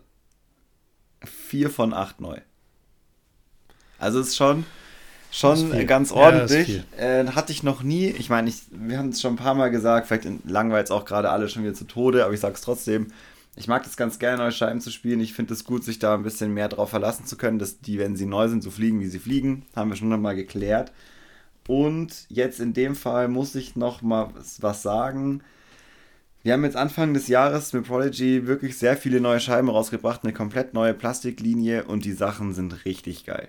[1.25, 2.39] Vier von acht neu.
[3.99, 4.65] Also ist schon,
[5.31, 6.83] schon ganz ordentlich.
[6.99, 8.09] Ja, äh, hatte ich noch nie.
[8.09, 11.05] Ich meine, ich, wir haben es schon ein paar Mal gesagt, vielleicht langweilt es auch
[11.05, 13.13] gerade alle schon wieder zu Tode, aber ich sage es trotzdem.
[13.55, 15.21] Ich mag das ganz gerne, neue Scheiben zu spielen.
[15.21, 17.99] Ich finde es gut, sich da ein bisschen mehr drauf verlassen zu können, dass die,
[17.99, 19.65] wenn sie neu sind, so fliegen, wie sie fliegen.
[19.77, 20.91] Haben wir schon mal geklärt.
[21.69, 25.43] Und jetzt in dem Fall muss ich noch mal was sagen.
[26.45, 30.33] Wir haben jetzt Anfang des Jahres mit Prodigy wirklich sehr viele neue Scheiben rausgebracht, eine
[30.33, 33.49] komplett neue Plastiklinie und die Sachen sind richtig geil.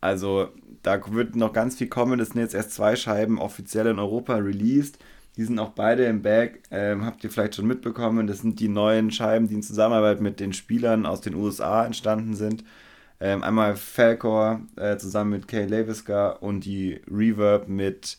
[0.00, 0.48] Also
[0.82, 2.18] da wird noch ganz viel kommen.
[2.18, 4.98] Es sind jetzt erst zwei Scheiben offiziell in Europa released.
[5.36, 6.62] Die sind auch beide im Bag.
[6.70, 8.26] Ähm, habt ihr vielleicht schon mitbekommen.
[8.26, 12.34] Das sind die neuen Scheiben, die in Zusammenarbeit mit den Spielern aus den USA entstanden
[12.34, 12.64] sind.
[13.20, 18.16] Ähm, einmal Falcor äh, zusammen mit Kay Leviska und die Reverb mit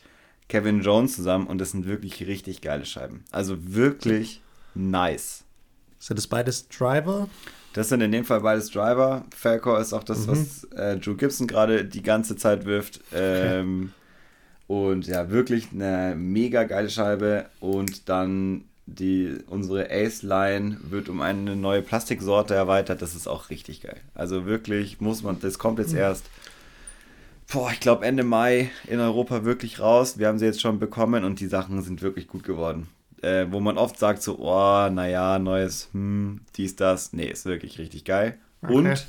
[0.52, 1.47] Kevin Jones zusammen.
[1.47, 3.24] Und das sind wirklich richtig geile Scheiben.
[3.32, 4.41] Also wirklich
[4.76, 5.45] nice.
[5.97, 7.30] Sind das beides Driver?
[7.74, 9.24] Das sind in dem Fall beides Driver.
[9.34, 10.32] Falcor ist auch das, mhm.
[10.32, 12.99] was äh, Drew Gibson gerade die ganze Zeit wirft.
[13.14, 13.93] Ähm,
[14.68, 14.82] okay.
[14.84, 17.45] Und ja, wirklich eine mega geile Scheibe.
[17.62, 23.02] Und dann die, unsere Ace-Line wird um eine neue Plastiksorte erweitert.
[23.02, 24.02] Das ist auch richtig geil.
[24.16, 25.99] Also wirklich muss man, das kommt jetzt mhm.
[25.99, 26.26] erst,
[27.52, 30.18] boah, ich glaube Ende Mai in Europa wirklich raus.
[30.18, 32.88] Wir haben sie jetzt schon bekommen und die Sachen sind wirklich gut geworden.
[33.22, 37.14] Äh, wo man oft sagt so, oh, naja, neues, hm, dies, das.
[37.14, 38.39] Nee, ist wirklich richtig geil.
[38.64, 38.74] Okay.
[38.74, 39.08] Und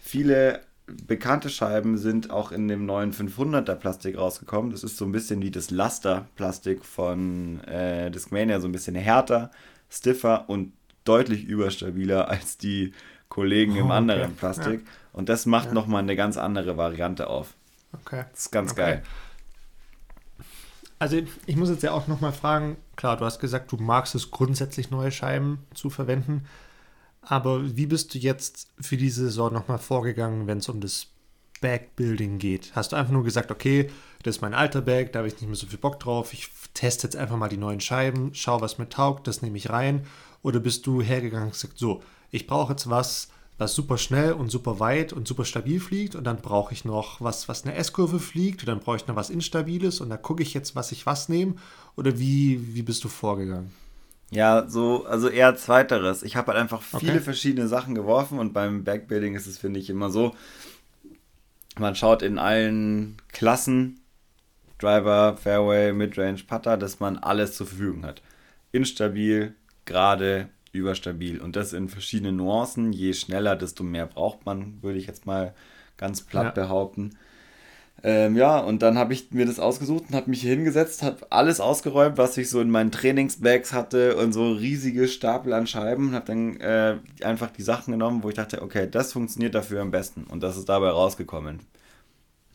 [0.00, 4.70] viele bekannte Scheiben sind auch in dem neuen 500er Plastik rausgekommen.
[4.70, 9.50] Das ist so ein bisschen wie das Laster-Plastik von äh, Discmania, so ein bisschen härter,
[9.90, 10.72] stiffer und
[11.04, 12.92] deutlich überstabiler als die
[13.28, 14.32] Kollegen oh, im anderen okay.
[14.36, 14.80] Plastik.
[14.84, 14.90] Ja.
[15.14, 15.72] Und das macht ja.
[15.72, 17.54] nochmal eine ganz andere Variante auf.
[17.92, 18.24] Okay.
[18.32, 18.80] Das ist ganz okay.
[18.80, 19.02] geil.
[20.98, 24.30] Also ich muss jetzt ja auch nochmal fragen, klar, du hast gesagt, du magst es
[24.30, 26.44] grundsätzlich, neue Scheiben zu verwenden.
[27.22, 31.06] Aber wie bist du jetzt für die Saison nochmal vorgegangen, wenn es um das
[31.60, 32.72] Bag-Building geht?
[32.74, 33.90] Hast du einfach nur gesagt, okay,
[34.22, 36.50] das ist mein alter Bag, da habe ich nicht mehr so viel Bock drauf, ich
[36.74, 40.06] teste jetzt einfach mal die neuen Scheiben, schau, was mir taugt, das nehme ich rein?
[40.42, 44.50] Oder bist du hergegangen und gesagt, so, ich brauche jetzt was, was super schnell und
[44.50, 48.18] super weit und super stabil fliegt und dann brauche ich noch was, was eine S-Kurve
[48.18, 51.06] fliegt und dann brauche ich noch was Instabiles und da gucke ich jetzt, was ich
[51.06, 51.54] was nehme?
[51.96, 53.70] Oder wie, wie bist du vorgegangen?
[54.30, 56.24] Ja, so, also eher zweiteres.
[56.24, 57.20] Ich habe halt einfach viele okay.
[57.20, 60.34] verschiedene Sachen geworfen und beim Backbuilding ist es, finde ich, immer so,
[61.78, 64.00] man schaut in allen Klassen,
[64.78, 68.22] Driver, Fairway, Midrange, Putter, dass man alles zur Verfügung hat.
[68.72, 72.92] Instabil, gerade, überstabil und das in verschiedenen Nuancen.
[72.92, 75.54] Je schneller, desto mehr braucht man, würde ich jetzt mal
[75.96, 76.64] ganz platt ja.
[76.64, 77.16] behaupten.
[78.02, 81.26] Ähm, ja, und dann habe ich mir das ausgesucht und habe mich hier hingesetzt, habe
[81.30, 86.08] alles ausgeräumt, was ich so in meinen Trainingsbags hatte und so riesige Stapel an Scheiben
[86.08, 89.80] und habe dann äh, einfach die Sachen genommen, wo ich dachte, okay, das funktioniert dafür
[89.80, 91.60] am besten und das ist dabei rausgekommen.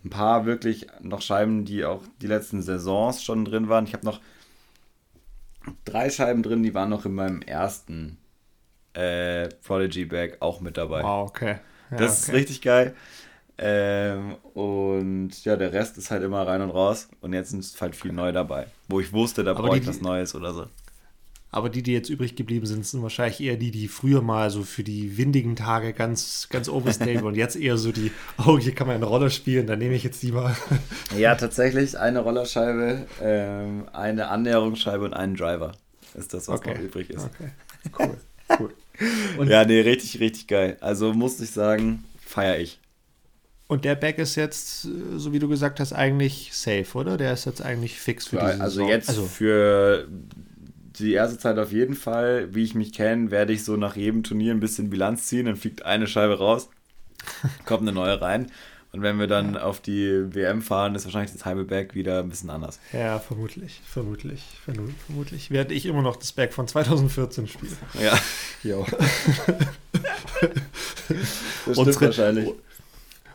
[0.05, 3.85] Ein paar wirklich noch Scheiben, die auch die letzten Saisons schon drin waren.
[3.85, 4.21] Ich habe noch
[5.85, 8.17] drei Scheiben drin, die waren noch in meinem ersten
[8.93, 11.03] äh, Prodigy Bag auch mit dabei.
[11.03, 11.57] Wow, okay.
[11.91, 12.31] Ja, das okay.
[12.31, 12.95] ist richtig geil.
[13.61, 17.09] Ähm, und ja, der Rest ist halt immer rein und raus.
[17.19, 18.67] Und jetzt ist halt viel neu dabei.
[18.87, 20.67] Wo ich wusste, da brauche ich was Neues oder so.
[21.51, 24.63] Aber die, die jetzt übrig geblieben sind, sind wahrscheinlich eher die, die früher mal so
[24.63, 28.11] für die windigen Tage ganz, ganz overstable und jetzt eher so die,
[28.45, 30.55] oh, hier kann man eine Rolle spielen, dann nehme ich jetzt die mal.
[31.17, 35.71] ja, tatsächlich eine Rollerscheibe, ähm, eine Annäherungsscheibe und einen Driver
[36.13, 36.75] ist das, was okay.
[36.75, 37.25] noch übrig ist.
[37.25, 37.51] Okay,
[37.97, 38.17] cool,
[38.59, 38.73] cool.
[39.37, 40.77] Und ja, nee, richtig, richtig geil.
[40.81, 42.79] Also muss ich sagen, feiere ich.
[43.67, 47.17] Und der Back ist jetzt, so wie du gesagt hast, eigentlich safe, oder?
[47.17, 48.89] Der ist jetzt eigentlich fix für ja, die Also Saison.
[48.89, 49.25] jetzt also.
[49.25, 50.07] für
[51.03, 52.53] die erste Zeit auf jeden Fall.
[52.53, 55.45] Wie ich mich kenne, werde ich so nach jedem Turnier ein bisschen Bilanz ziehen.
[55.45, 56.69] Dann fliegt eine Scheibe raus,
[57.65, 58.51] kommt eine neue rein.
[58.91, 59.61] Und wenn wir dann ja.
[59.61, 62.79] auf die WM fahren, ist wahrscheinlich das halbe Bag wieder ein bisschen anders.
[62.91, 63.81] Ja, vermutlich.
[63.85, 64.43] Vermutlich.
[65.05, 67.77] Vermutlich werde ich immer noch das Bag von 2014 spielen.
[67.99, 68.17] Ja.
[68.61, 68.85] Jo.
[71.65, 72.49] das stimmt wahrscheinlich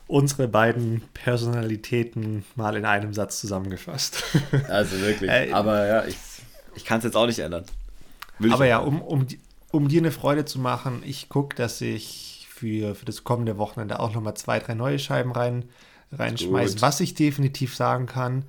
[0.06, 4.22] unsere beiden Personalitäten mal in einem Satz zusammengefasst.
[4.68, 5.54] Also wirklich.
[5.54, 6.16] Aber ja, ich,
[6.74, 7.64] ich kann es jetzt auch nicht ändern.
[8.38, 9.26] Will aber ja, um, um,
[9.70, 14.00] um dir eine Freude zu machen, ich gucke, dass ich für, für das kommende Wochenende
[14.00, 15.64] auch nochmal zwei, drei neue Scheiben rein,
[16.12, 16.80] reinschmeiße.
[16.80, 18.44] Was ich definitiv sagen kann,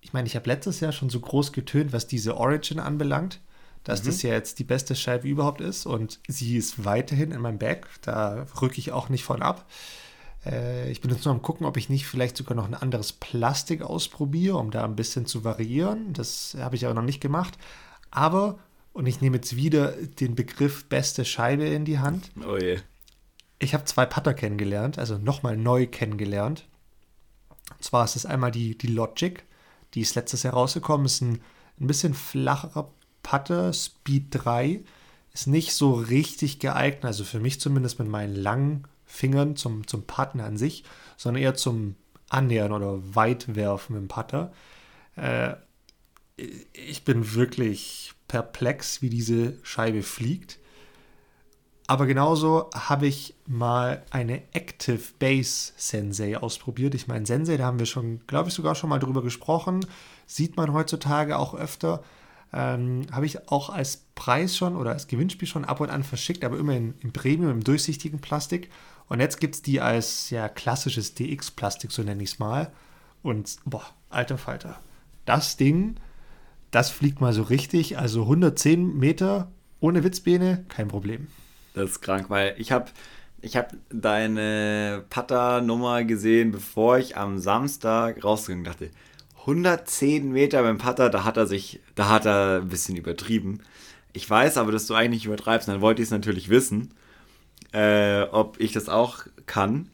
[0.00, 3.40] ich meine, ich habe letztes Jahr schon so groß getönt, was diese Origin anbelangt,
[3.84, 4.06] dass mhm.
[4.06, 7.86] das ja jetzt die beste Scheibe überhaupt ist und sie ist weiterhin in meinem Bag.
[8.02, 9.66] Da rücke ich auch nicht von ab.
[10.44, 13.12] Äh, ich bin jetzt nur am gucken, ob ich nicht vielleicht sogar noch ein anderes
[13.12, 16.12] Plastik ausprobiere, um da ein bisschen zu variieren.
[16.12, 17.58] Das habe ich aber noch nicht gemacht.
[18.10, 18.58] Aber,
[18.92, 22.30] und ich nehme jetzt wieder den Begriff beste Scheibe in die Hand.
[22.46, 22.78] Oh je.
[23.58, 26.66] Ich habe zwei Putter kennengelernt, also nochmal neu kennengelernt.
[27.70, 29.44] Und zwar ist es einmal die, die Logic,
[29.94, 31.40] die ist letztes Jahr rausgekommen, ist ein,
[31.80, 32.90] ein bisschen flacherer
[33.22, 34.80] Putter, Speed 3.
[35.32, 40.04] Ist nicht so richtig geeignet, also für mich zumindest mit meinen langen Fingern zum, zum
[40.04, 40.84] Putten an sich,
[41.18, 41.96] sondern eher zum
[42.30, 44.52] Annähern oder Weitwerfen im Putter.
[45.16, 45.54] Äh,
[46.72, 50.58] ich bin wirklich perplex, wie diese Scheibe fliegt.
[51.86, 56.94] Aber genauso habe ich mal eine Active Base Sensei ausprobiert.
[56.94, 59.84] Ich meine, Sensei, da haben wir schon, glaube ich, sogar schon mal drüber gesprochen.
[60.26, 62.02] Sieht man heutzutage auch öfter.
[62.52, 66.44] Ähm, habe ich auch als Preis schon oder als Gewinnspiel schon ab und an verschickt,
[66.44, 68.70] aber immer in, in Premium, im durchsichtigen Plastik.
[69.08, 72.72] Und jetzt gibt es die als ja, klassisches DX-Plastik, so nenne ich es mal.
[73.22, 74.78] Und boah, alter Falter.
[75.24, 75.96] Das Ding,
[76.70, 77.98] das fliegt mal so richtig.
[77.98, 79.50] Also 110 Meter
[79.80, 81.28] ohne Witzbeine, kein Problem.
[81.74, 82.86] Das ist krank, weil ich habe
[83.40, 88.90] ich hab deine Putter-Nummer gesehen, bevor ich am Samstag rausgegangen dachte,
[89.42, 93.60] 110 Meter beim Putter, da hat er sich, da hat er ein bisschen übertrieben.
[94.12, 96.94] Ich weiß aber, dass du eigentlich nicht übertreibst, dann wollte ich es natürlich wissen,
[97.72, 99.88] äh, ob ich das auch kann.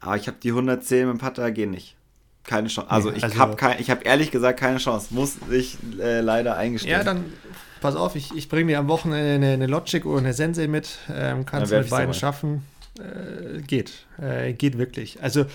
[0.00, 1.96] Aber ich habe die 110 beim Putter gehen nicht.
[2.44, 2.90] Keine Chance.
[2.90, 5.14] Also, ich also, habe hab ehrlich gesagt keine Chance.
[5.14, 6.92] Muss ich äh, leider eingestehen.
[6.92, 7.24] Ja, dann
[7.80, 10.98] pass auf, ich, ich bringe dir am Wochenende eine, eine Logic oder eine Sensei mit.
[11.10, 12.62] Ähm, kannst du mit beiden schaffen.
[12.98, 14.04] Äh, geht.
[14.20, 15.22] Äh, geht wirklich.
[15.22, 15.46] Also,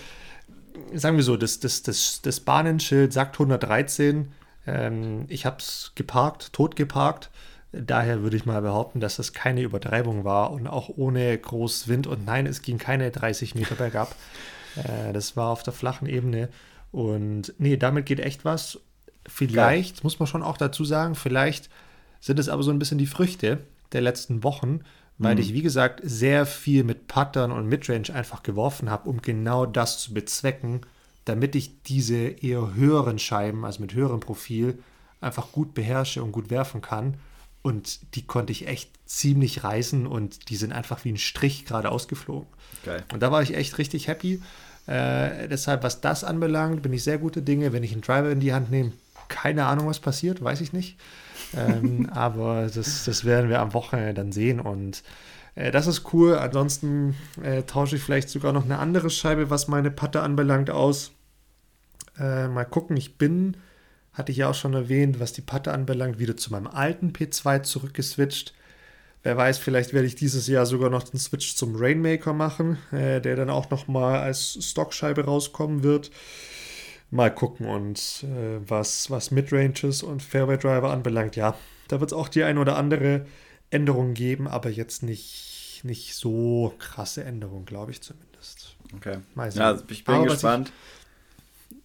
[0.94, 4.32] sagen wir so, das, das, das, das Bahnenschild sagt 113.
[4.68, 7.30] Ähm, ich habe es geparkt, tot geparkt.
[7.72, 12.08] Daher würde ich mal behaupten, dass das keine Übertreibung war und auch ohne groß Wind.
[12.08, 14.16] Und nein, es ging keine 30 Meter bergab.
[14.76, 16.50] Äh, das war auf der flachen Ebene.
[16.92, 18.80] Und nee, damit geht echt was.
[19.28, 20.04] Vielleicht, ja.
[20.04, 21.70] muss man schon auch dazu sagen, vielleicht
[22.20, 23.60] sind es aber so ein bisschen die Früchte
[23.92, 24.82] der letzten Wochen,
[25.20, 25.42] weil mhm.
[25.42, 30.00] ich, wie gesagt, sehr viel mit Puttern und Midrange einfach geworfen habe, um genau das
[30.00, 30.82] zu bezwecken,
[31.26, 34.80] damit ich diese eher höheren Scheiben, also mit höherem Profil,
[35.22, 37.16] einfach gut beherrsche und gut werfen kann.
[37.62, 41.92] Und die konnte ich echt ziemlich reißen und die sind einfach wie ein Strich gerade
[41.92, 42.48] ausgeflogen.
[42.86, 43.04] Geil.
[43.12, 44.42] Und da war ich echt richtig happy.
[44.88, 47.74] Äh, deshalb, was das anbelangt, bin ich sehr gute Dinge.
[47.74, 48.94] Wenn ich einen Driver in die Hand nehme,
[49.28, 50.98] keine Ahnung, was passiert, weiß ich nicht
[51.56, 55.04] ähm, aber das, das werden wir am Wochenende dann sehen und
[55.56, 56.38] äh, das ist cool.
[56.38, 61.12] Ansonsten äh, tausche ich vielleicht sogar noch eine andere Scheibe, was meine Patte anbelangt, aus.
[62.18, 63.58] Äh, mal gucken, ich bin,
[64.14, 67.64] hatte ich ja auch schon erwähnt, was die Patte anbelangt, wieder zu meinem alten P2
[67.64, 68.54] zurückgeswitcht.
[69.22, 73.20] Wer weiß, vielleicht werde ich dieses Jahr sogar noch den Switch zum Rainmaker machen, äh,
[73.20, 76.10] der dann auch nochmal als Stockscheibe rauskommen wird
[77.12, 77.68] mal gucken.
[77.68, 81.56] Und äh, was, was Midranges und Fairway Driver anbelangt, ja,
[81.88, 83.26] da wird es auch die ein oder andere
[83.70, 88.76] Änderung geben, aber jetzt nicht, nicht so krasse Änderungen, glaube ich zumindest.
[88.96, 89.20] Okay.
[89.36, 90.72] Ja, also ich bin aber gespannt.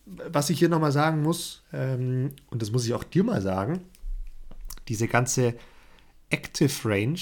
[0.07, 3.25] Was ich, was ich hier nochmal sagen muss, ähm, und das muss ich auch dir
[3.25, 3.81] mal sagen,
[4.89, 5.55] diese ganze
[6.31, 7.21] Active Range,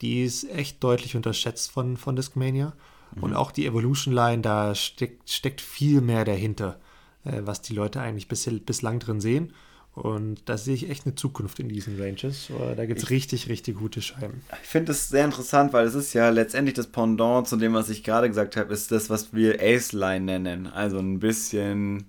[0.00, 2.72] die ist echt deutlich unterschätzt von, von Discmania.
[3.14, 3.22] Mhm.
[3.22, 6.80] Und auch die Evolution Line, da steckt, steckt viel mehr dahinter
[7.24, 9.52] was die Leute eigentlich bis, bislang drin sehen.
[9.92, 12.48] Und da sehe ich echt eine Zukunft in diesen Ranges.
[12.76, 14.40] Da gibt es richtig, richtig gute Scheiben.
[14.62, 17.90] Ich finde es sehr interessant, weil es ist ja letztendlich das Pendant zu dem, was
[17.90, 20.66] ich gerade gesagt habe, ist das, was wir Ace-Line nennen.
[20.68, 22.04] Also ein bisschen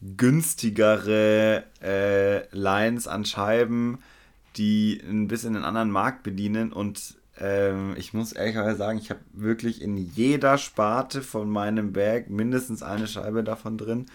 [0.00, 3.98] günstigere äh, Lines an Scheiben,
[4.56, 6.72] die ein bisschen einen anderen Markt bedienen.
[6.72, 12.28] Und ähm, ich muss ehrlicherweise sagen, ich habe wirklich in jeder Sparte von meinem Bag
[12.28, 14.06] mindestens eine Scheibe davon drin.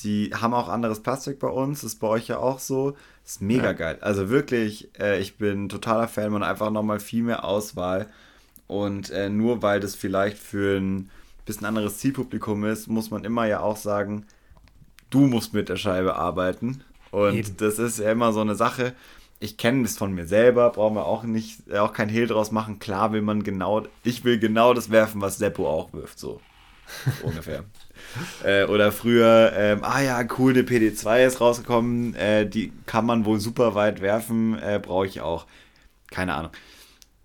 [0.00, 2.96] Die haben auch anderes Plastik bei uns, ist bei euch ja auch so.
[3.24, 3.72] Ist mega ja.
[3.72, 3.98] geil.
[4.02, 8.06] Also wirklich, äh, ich bin totaler Fan und einfach nochmal viel mehr Auswahl.
[8.66, 11.08] Und äh, nur weil das vielleicht für ein
[11.46, 14.26] bisschen anderes Zielpublikum ist, muss man immer ja auch sagen,
[15.08, 16.82] du musst mit der Scheibe arbeiten.
[17.10, 17.56] Und Eben.
[17.56, 18.92] das ist ja immer so eine Sache.
[19.38, 22.78] Ich kenne das von mir selber, brauchen wir auch nicht, auch kein Hehl draus machen.
[22.78, 26.40] Klar will man genau, ich will genau das werfen, was Seppo auch wirft, so
[27.22, 27.64] ungefähr.
[28.44, 33.24] Äh, oder früher, ähm, ah ja, cool, eine PD2 ist rausgekommen, äh, die kann man
[33.24, 35.46] wohl super weit werfen, äh, brauche ich auch.
[36.10, 36.52] Keine Ahnung.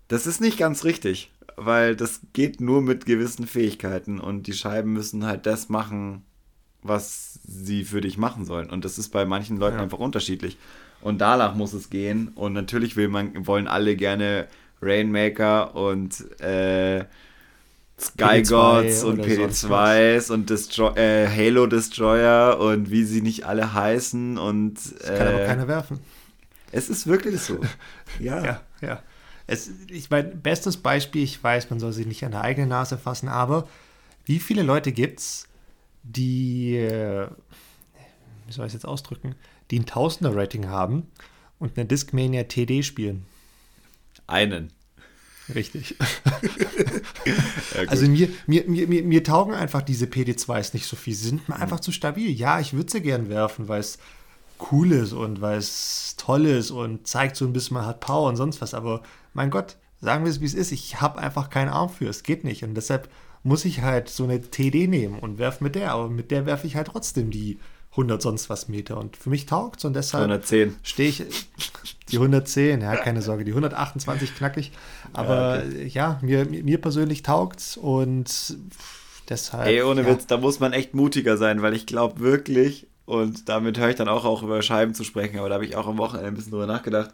[0.08, 4.92] Das ist nicht ganz richtig, weil das geht nur mit gewissen Fähigkeiten und die Scheiben
[4.92, 6.24] müssen halt das machen,
[6.82, 8.70] was sie für dich machen sollen.
[8.70, 9.82] Und das ist bei manchen Leuten ja.
[9.82, 10.58] einfach unterschiedlich.
[11.02, 12.28] Und danach muss es gehen.
[12.34, 14.46] Und natürlich will man, wollen alle gerne
[14.80, 17.04] Rainmaker und äh,
[18.00, 24.38] Sky Gods und PD2s und Destro äh, Halo Destroyer und wie sie nicht alle heißen
[24.38, 26.00] und das kann aber äh, keiner werfen.
[26.72, 27.60] Es ist wirklich so.
[28.18, 28.44] ja.
[28.44, 29.02] ja, ja.
[29.46, 32.98] Es, ich meine, bestes Beispiel, ich weiß, man soll sich nicht an der eigenen Nase
[32.98, 33.68] fassen, aber
[34.24, 35.46] wie viele Leute gibt es,
[36.02, 37.28] die, äh,
[38.52, 39.34] wie soll ich es jetzt ausdrücken,
[39.70, 41.08] die ein Tausender-Rating haben
[41.58, 43.26] und eine Discmania TD spielen?
[44.26, 44.72] Einen.
[45.54, 45.96] Richtig.
[47.24, 51.14] ja, also mir, mir, mir, mir, mir taugen einfach diese PD2s nicht so viel.
[51.14, 51.62] Sie sind mir mhm.
[51.62, 52.30] einfach zu stabil.
[52.30, 53.98] Ja, ich würde sie gern werfen, weil es
[54.70, 58.28] cool ist und weil es toll ist und zeigt so ein bisschen, man hat Power
[58.28, 58.74] und sonst was.
[58.74, 59.02] Aber
[59.34, 60.72] mein Gott, Sagen wir es, wie es ist.
[60.72, 62.08] Ich habe einfach keinen Arm für.
[62.08, 62.64] Es geht nicht.
[62.64, 63.08] Und deshalb
[63.44, 65.92] muss ich halt so eine TD nehmen und werfe mit der.
[65.92, 67.60] Aber mit der werfe ich halt trotzdem die
[67.92, 68.98] 100 sonst was Meter.
[68.98, 70.76] Und für mich taugt es und deshalb 110.
[70.82, 71.24] stehe ich.
[72.10, 73.44] Die 110, ja, keine Sorge.
[73.44, 74.72] Die 128 knackig.
[75.12, 75.88] Aber ja, okay.
[75.88, 78.56] ja mir, mir persönlich taugt es und
[79.28, 79.66] deshalb.
[79.66, 80.08] Ey, ohne ja.
[80.08, 83.96] Witz, da muss man echt mutiger sein, weil ich glaube wirklich, und damit höre ich
[83.96, 86.34] dann auch, auch über Scheiben zu sprechen, aber da habe ich auch am Wochenende ein
[86.34, 87.10] bisschen drüber nachgedacht.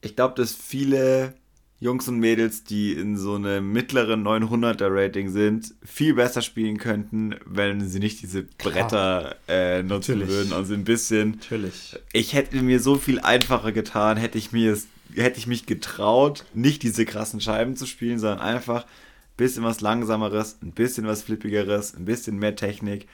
[0.00, 1.34] Ich glaube, dass viele
[1.82, 7.34] Jungs und Mädels, die in so einem mittleren 900er Rating sind, viel besser spielen könnten,
[7.44, 10.28] wenn sie nicht diese Bretter äh, nutzen Natürlich.
[10.28, 10.52] würden.
[10.52, 11.32] Also ein bisschen.
[11.32, 11.98] Natürlich.
[12.12, 14.78] Ich hätte mir so viel einfacher getan, hätte ich mir
[15.16, 19.80] hätte ich mich getraut, nicht diese krassen Scheiben zu spielen, sondern einfach ein bisschen was
[19.80, 23.08] langsameres, ein bisschen was flippigeres, ein bisschen mehr Technik.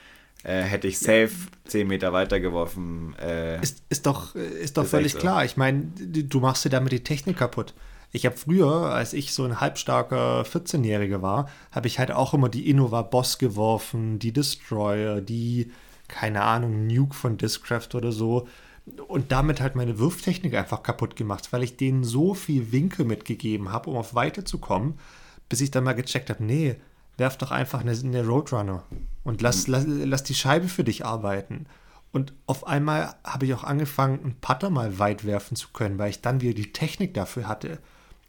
[0.45, 1.31] Äh, hätte ich safe
[1.65, 3.17] 10 Meter weiter geworfen.
[3.19, 5.47] Äh, ist, ist doch, ist doch völlig klar.
[5.47, 7.73] Ich meine, du machst dir damit die Technik kaputt.
[8.11, 12.49] Ich habe früher, als ich so ein halbstarker 14-Jähriger war, habe ich halt auch immer
[12.49, 15.71] die Innova Boss geworfen, die Destroyer, die,
[16.09, 18.49] keine Ahnung, Nuke von Discraft oder so.
[19.09, 23.71] Und damit halt meine Wurftechnik einfach kaputt gemacht, weil ich denen so viel Winkel mitgegeben
[23.71, 24.99] habe, um auf Weite zu kommen,
[25.51, 26.77] bis ich dann mal gecheckt habe, nee,
[27.19, 28.85] werf doch einfach eine, eine Roadrunner
[29.25, 31.67] und lass, lass, lass die Scheibe für dich arbeiten.
[32.13, 36.11] Und auf einmal habe ich auch angefangen, einen Putter mal weit werfen zu können, weil
[36.11, 37.79] ich dann wieder die Technik dafür hatte.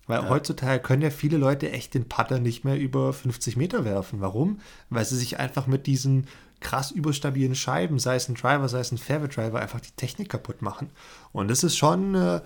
[0.10, 0.30] Weil ja.
[0.30, 4.22] heutzutage können ja viele Leute echt den Putter nicht mehr über 50 Meter werfen.
[4.22, 4.60] Warum?
[4.90, 6.26] Weil sie sich einfach mit diesen
[6.62, 10.30] krass überstabilen Scheiben, sei es ein Driver, sei es ein Fairway Driver, einfach die Technik
[10.30, 10.90] kaputt machen.
[11.32, 12.42] Und das ist schon, äh,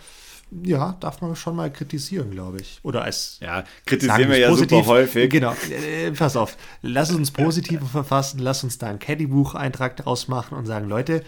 [0.62, 2.82] ja, darf man schon mal kritisieren, glaube ich.
[2.84, 3.38] Oder als.
[3.40, 5.30] Ja, kritisieren wir ja positiv, super häufig.
[5.30, 6.58] Genau, äh, pass auf.
[6.82, 11.24] Lass uns positive verfassen, lass uns da einen Caddy-Buch-Eintrag draus machen und sagen, Leute,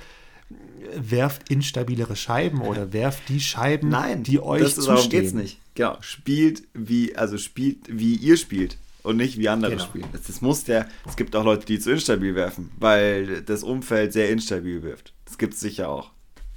[0.93, 5.09] werft instabilere Scheiben oder werft die Scheiben, Nein, die euch das ist, zustehen.
[5.09, 5.59] geht's nicht.
[5.76, 9.84] Genau, spielt wie, also spielt wie ihr spielt und nicht wie andere genau.
[9.84, 10.07] spielen.
[10.11, 14.13] Das, das, muss der, es gibt auch Leute, die zu instabil werfen, weil das Umfeld
[14.13, 15.13] sehr instabil wirft.
[15.26, 16.11] Das gibt es sicher auch.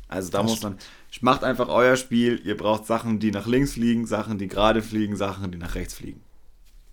[0.08, 0.78] Also da das muss man,
[1.20, 2.40] macht einfach euer Spiel.
[2.44, 5.94] Ihr braucht Sachen, die nach links fliegen, Sachen, die gerade fliegen, Sachen, die nach rechts
[5.94, 6.22] fliegen.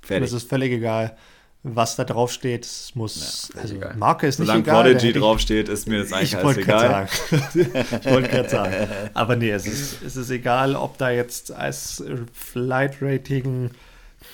[0.01, 0.29] Fertig.
[0.29, 1.15] Das ist völlig egal
[1.67, 2.67] was da drauf steht.
[2.93, 3.95] Muss, ja, also egal.
[3.95, 4.83] Marke ist Solange nicht egal.
[4.83, 7.09] Solange Prodigy draufsteht, ist mir das eigentlich alles egal.
[7.41, 8.87] ich wollte gerade sagen.
[9.15, 12.03] Aber nee, es ist, es ist egal, ob da jetzt als
[12.33, 13.71] Flight Rating,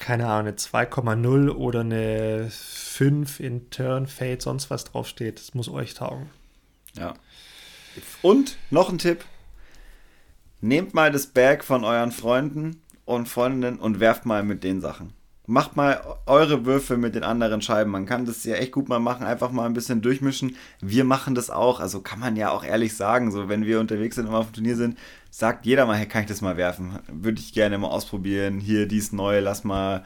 [0.02, 5.40] keine Ahnung, eine 2,0 oder eine 5 in Turn, Fade, sonst was draufsteht.
[5.40, 6.30] Es muss euch taugen.
[6.98, 7.14] Ja.
[8.22, 9.24] Und noch ein Tipp.
[10.60, 15.14] Nehmt mal das Bag von euren Freunden und Freundinnen und werft mal mit den Sachen
[15.52, 17.92] macht mal eure Würfe mit den anderen Scheiben.
[17.92, 20.56] Man kann das ja echt gut mal machen, einfach mal ein bisschen durchmischen.
[20.80, 24.16] Wir machen das auch, also kann man ja auch ehrlich sagen, so wenn wir unterwegs
[24.16, 24.98] sind und auf dem Turnier sind,
[25.30, 27.00] sagt jeder mal, hey, kann ich das mal werfen?
[27.12, 28.62] Würde ich gerne mal ausprobieren.
[28.62, 30.06] Hier, dies neu, lass mal,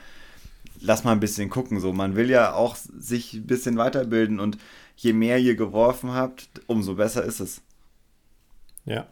[0.82, 1.80] lass mal ein bisschen gucken.
[1.80, 4.58] So, man will ja auch sich ein bisschen weiterbilden und
[4.96, 7.62] je mehr ihr geworfen habt, umso besser ist es.
[8.84, 9.06] Ja,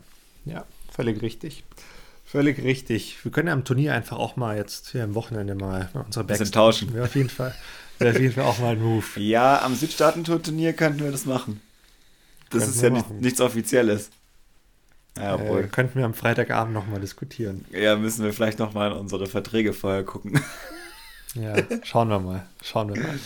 [0.45, 1.63] ja, völlig richtig.
[2.33, 3.23] Völlig richtig.
[3.23, 6.49] Wir können ja am Turnier einfach auch mal jetzt hier am Wochenende mal unsere Backs
[6.49, 6.91] tauschen.
[6.91, 7.53] Wäre auf jeden Fall,
[7.99, 9.05] wäre auf jeden Fall auch mal ein Move.
[9.17, 11.61] Ja, am Südstaaten-Turnier könnten wir das machen.
[12.49, 14.09] Das könnten ist ja nicht, nichts Offizielles.
[15.15, 17.65] Ja, äh, könnten wir am Freitagabend nochmal diskutieren.
[17.69, 20.41] Ja, müssen wir vielleicht nochmal in unsere Verträge vorher gucken.
[21.35, 21.53] Ja,
[21.83, 22.47] schauen wir mal.
[22.63, 23.19] Schauen wir mal.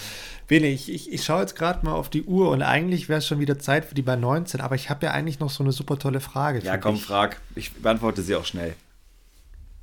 [0.50, 3.28] Bene, ich, ich, ich schaue jetzt gerade mal auf die Uhr und eigentlich wäre es
[3.28, 5.72] schon wieder Zeit für die bei 19, aber ich habe ja eigentlich noch so eine
[5.72, 6.60] super tolle Frage.
[6.60, 7.06] Ja, komm, dich.
[7.06, 7.40] frag.
[7.56, 8.76] Ich beantworte sie auch schnell.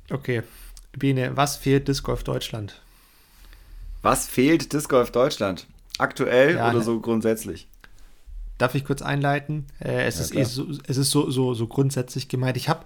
[0.09, 0.43] Okay.
[0.93, 2.81] Biene, was fehlt Disc Golf Deutschland?
[4.01, 5.67] Was fehlt Disc Golf Deutschland?
[5.97, 6.83] Aktuell ja, oder ne.
[6.83, 7.67] so grundsätzlich?
[8.57, 9.65] Darf ich kurz einleiten?
[9.79, 12.55] Äh, es, ja, ist eh so, es ist so, so, so grundsätzlich gemeint.
[12.55, 12.85] Ich habe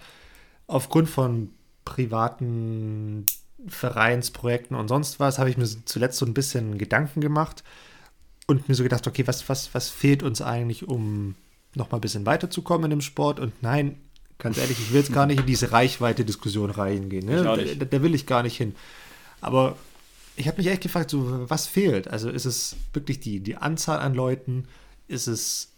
[0.67, 1.51] aufgrund von
[1.85, 3.25] privaten
[3.67, 7.63] Vereinsprojekten und sonst was, habe ich mir zuletzt so ein bisschen Gedanken gemacht
[8.47, 11.35] und mir so gedacht, okay, was, was, was fehlt uns eigentlich, um
[11.75, 13.39] noch mal ein bisschen weiterzukommen in dem Sport?
[13.39, 13.97] Und nein,
[14.39, 17.25] Ganz ehrlich, ich will jetzt gar nicht in diese Reichweite-Diskussion reingehen.
[17.25, 17.43] Ne?
[17.43, 18.73] Da, da, will ich gar nicht hin.
[19.41, 19.75] Aber
[20.37, 22.07] ich habe mich echt gefragt, so, was fehlt?
[22.07, 24.65] Also ist es wirklich die, die Anzahl an Leuten?
[25.09, 25.73] Ist es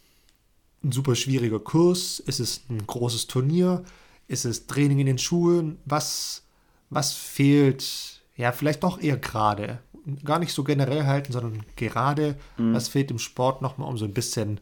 [0.84, 2.20] ein super schwieriger Kurs?
[2.20, 3.84] Ist es ein großes Turnier?
[4.28, 5.80] Ist es Training in den Schulen?
[5.86, 6.44] Was,
[6.92, 8.22] was fehlt?
[8.38, 9.80] Ja, vielleicht doch eher gerade.
[10.24, 12.76] Gar nicht so generell halten, sondern gerade, mhm.
[12.76, 14.60] was fehlt im Sport nochmal, um so ein bisschen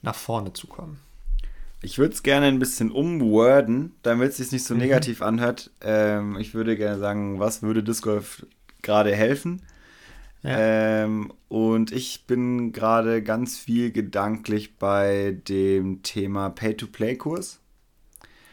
[0.00, 0.98] nach vorne zu kommen?
[1.82, 4.80] Ich würde es gerne ein bisschen umworden, damit es sich nicht so mhm.
[4.80, 5.72] negativ anhört.
[5.80, 8.46] Ähm, ich würde gerne sagen, was würde Disc Golf
[8.82, 9.62] gerade helfen?
[10.42, 11.04] Ja.
[11.04, 17.60] Ähm, und ich bin gerade ganz viel gedanklich bei dem Thema Pay-to-Play-Kurs.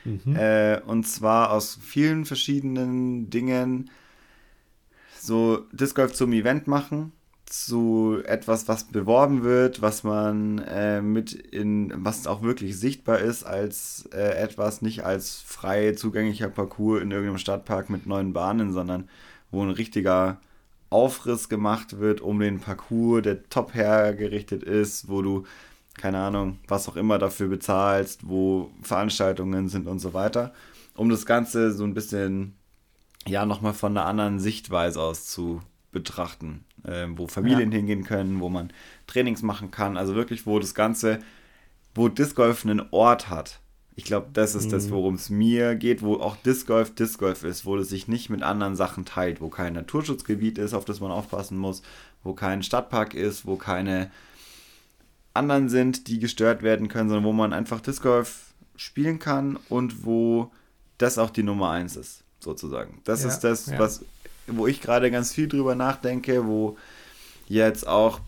[0.06, 0.36] Mhm.
[0.36, 3.92] Äh, und zwar aus vielen verschiedenen Dingen.
[5.20, 7.12] so Disc Golf zum Event machen,
[7.50, 13.44] zu etwas, was beworben wird, was man äh, mit in, was auch wirklich sichtbar ist,
[13.44, 19.10] als äh, etwas, nicht als frei zugänglicher Parcours in irgendeinem Stadtpark mit neuen Bahnen, sondern
[19.52, 20.40] wo ein richtiger
[20.92, 25.46] Aufriss gemacht wird um den Parcours, der top hergerichtet ist, wo du,
[25.98, 30.54] keine Ahnung, was auch immer dafür bezahlst, wo Veranstaltungen sind und so weiter,
[30.96, 32.54] um das Ganze so ein bisschen,
[33.28, 37.78] ja, nochmal von einer anderen Sichtweise aus zu betrachten äh, wo Familien ja.
[37.78, 38.72] hingehen können, wo man
[39.08, 39.98] Trainings machen kann.
[39.98, 41.20] Also wirklich, wo das Ganze,
[41.96, 43.60] wo Disc Golf einen Ort hat.
[43.96, 44.72] Ich glaube, das ist mhm.
[44.72, 48.08] das, worum es mir geht, wo auch Disc Golf Disc Golf ist, wo es sich
[48.08, 51.82] nicht mit anderen Sachen teilt, wo kein Naturschutzgebiet ist, auf das man aufpassen muss,
[52.24, 54.10] wo kein Stadtpark ist, wo keine
[55.34, 60.06] anderen sind, die gestört werden können, sondern wo man einfach Disc Golf spielen kann und
[60.06, 60.52] wo
[60.98, 63.02] das auch die Nummer eins ist, sozusagen.
[63.04, 63.80] Das ja, ist das, ja.
[63.80, 64.06] was
[64.52, 66.78] wo ich gerade ganz viel drüber nachdenke, wo
[67.48, 68.20] jetzt auch,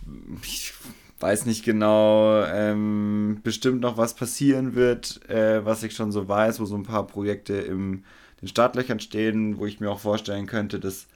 [0.43, 0.73] ich
[1.19, 6.59] weiß nicht genau, ähm, bestimmt noch was passieren wird, äh, was ich schon so weiß,
[6.59, 8.03] wo so ein paar Projekte in
[8.41, 11.07] den Startlöchern stehen, wo ich mir auch vorstellen könnte, dass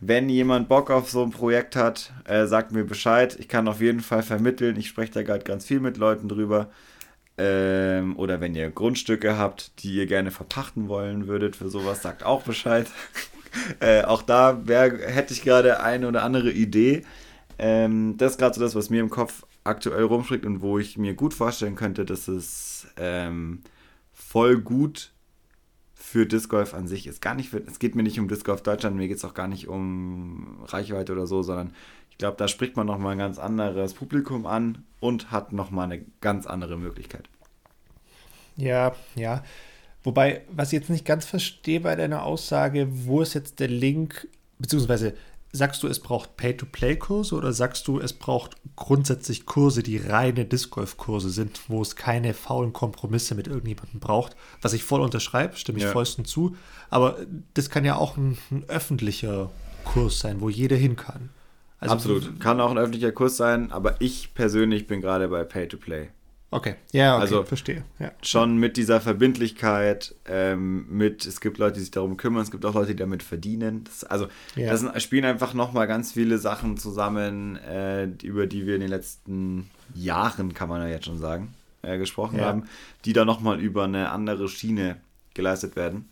[0.00, 3.36] wenn jemand Bock auf so ein Projekt hat, äh, sagt mir Bescheid.
[3.40, 4.76] Ich kann auf jeden Fall vermitteln.
[4.76, 6.70] Ich spreche da gerade ganz viel mit Leuten drüber.
[7.38, 12.24] Ähm, oder wenn ihr Grundstücke habt, die ihr gerne verpachten wollen würdet für sowas, sagt
[12.24, 12.86] auch Bescheid.
[13.80, 17.04] äh, auch da wär, hätte ich gerade eine oder andere Idee.
[17.58, 20.98] Ähm, das ist gerade so das, was mir im Kopf aktuell rumschlägt und wo ich
[20.98, 23.62] mir gut vorstellen könnte, dass es ähm,
[24.12, 25.12] voll gut
[25.94, 27.20] für Disc Golf an sich ist.
[27.20, 29.34] Gar nicht für, es geht mir nicht um Disc Golf Deutschland, mir geht es auch
[29.34, 31.74] gar nicht um Reichweite oder so, sondern
[32.10, 36.04] ich glaube, da spricht man nochmal ein ganz anderes Publikum an und hat nochmal eine
[36.20, 37.28] ganz andere Möglichkeit.
[38.56, 39.42] Ja, ja.
[40.06, 44.28] Wobei, was ich jetzt nicht ganz verstehe bei deiner Aussage, wo ist jetzt der Link,
[44.56, 45.14] beziehungsweise
[45.50, 50.70] sagst du, es braucht Pay-to-Play-Kurse oder sagst du, es braucht grundsätzlich Kurse, die reine Disc
[50.70, 54.36] Golf-Kurse sind, wo es keine faulen Kompromisse mit irgendjemandem braucht?
[54.62, 55.90] Was ich voll unterschreibe, stimme ich ja.
[55.90, 56.54] vollstens zu.
[56.88, 57.18] Aber
[57.54, 59.50] das kann ja auch ein, ein öffentlicher
[59.82, 61.30] Kurs sein, wo jeder hin kann.
[61.80, 62.38] Also Absolut.
[62.38, 66.10] Kann auch ein öffentlicher Kurs sein, aber ich persönlich bin gerade bei Pay-to-Play.
[66.50, 67.84] Okay, ja, okay, also verstehe.
[67.98, 68.12] Ja.
[68.22, 72.64] Schon mit dieser Verbindlichkeit, ähm, mit, es gibt Leute, die sich darum kümmern, es gibt
[72.64, 73.82] auch Leute, die damit verdienen.
[73.84, 74.70] Das, also, ja.
[74.70, 78.90] das sind, spielen einfach nochmal ganz viele Sachen zusammen, äh, über die wir in den
[78.90, 82.44] letzten Jahren, kann man ja jetzt schon sagen, äh, gesprochen ja.
[82.44, 82.68] haben,
[83.04, 84.98] die da nochmal über eine andere Schiene
[85.34, 86.08] geleistet werden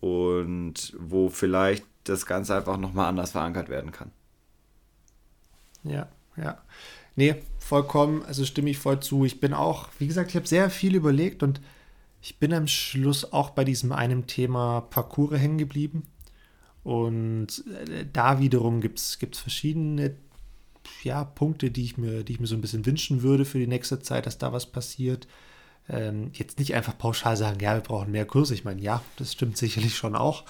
[0.00, 4.10] und wo vielleicht das Ganze einfach nochmal anders verankert werden kann.
[5.84, 6.58] Ja, ja.
[7.16, 7.36] Nee,
[7.68, 9.24] vollkommen, also stimme ich voll zu.
[9.26, 11.60] Ich bin auch, wie gesagt, ich habe sehr viel überlegt und
[12.22, 16.04] ich bin am Schluss auch bei diesem einen Thema Parcours hängen geblieben.
[16.82, 20.16] Und äh, da wiederum gibt es verschiedene
[21.02, 23.66] ja, Punkte, die ich, mir, die ich mir so ein bisschen wünschen würde für die
[23.66, 25.28] nächste Zeit, dass da was passiert.
[25.90, 28.54] Ähm, jetzt nicht einfach pauschal sagen, ja, wir brauchen mehr Kurse.
[28.54, 30.44] Ich meine, ja, das stimmt sicherlich schon auch.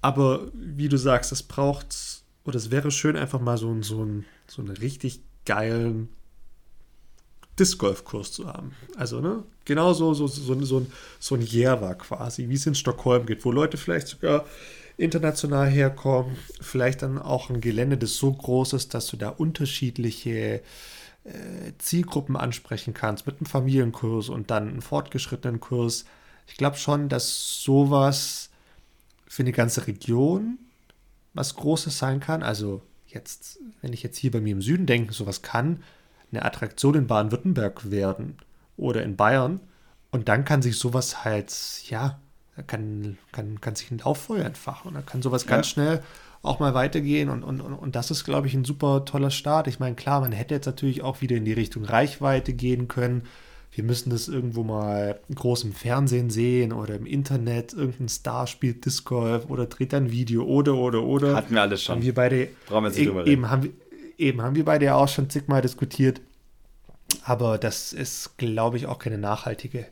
[0.00, 4.06] Aber wie du sagst, es braucht, oder es wäre schön, einfach mal so, so,
[4.48, 6.08] so eine richtig geilen
[7.58, 8.74] Disc Golf Kurs zu haben.
[8.96, 9.44] Also, ne?
[9.64, 13.44] Genau so, so, so, so, ein, so ein Järwa quasi, wie es in Stockholm geht,
[13.44, 14.44] wo Leute vielleicht sogar
[14.96, 20.62] international herkommen, vielleicht dann auch ein Gelände, das so groß ist, dass du da unterschiedliche
[21.24, 26.04] äh, Zielgruppen ansprechen kannst mit einem Familienkurs und dann einen fortgeschrittenen Kurs.
[26.46, 28.50] Ich glaube schon, dass sowas
[29.26, 30.58] für eine ganze Region
[31.32, 32.42] was Großes sein kann.
[32.42, 35.82] Also jetzt, wenn ich jetzt hier bei mir im Süden denke, sowas kann
[36.34, 38.36] eine Attraktion in Baden-Württemberg werden
[38.76, 39.60] oder in Bayern.
[40.10, 41.52] Und dann kann sich sowas halt,
[41.88, 42.18] ja,
[42.66, 44.88] kann, kann, kann sich ein Lauffeuer entfachen.
[44.88, 46.02] Und dann kann sowas ganz schnell
[46.42, 47.30] auch mal weitergehen.
[47.30, 49.66] Und, und, und das ist, glaube ich, ein super toller Start.
[49.66, 53.22] Ich meine, klar, man hätte jetzt natürlich auch wieder in die Richtung Reichweite gehen können
[53.74, 58.84] wir müssen das irgendwo mal groß im Fernsehen sehen oder im Internet, irgendein Star spielt
[58.84, 61.34] Disc Golf oder dreht ein Video oder, oder, oder.
[61.34, 61.96] Hatten wir alles schon.
[61.96, 63.32] Haben wir beide, Brauchen wir jetzt nicht drüber reden.
[63.32, 63.70] Eben haben, wir,
[64.18, 66.20] eben haben wir beide ja auch schon zigmal diskutiert.
[67.24, 69.86] Aber das ist, glaube ich, auch keine nachhaltige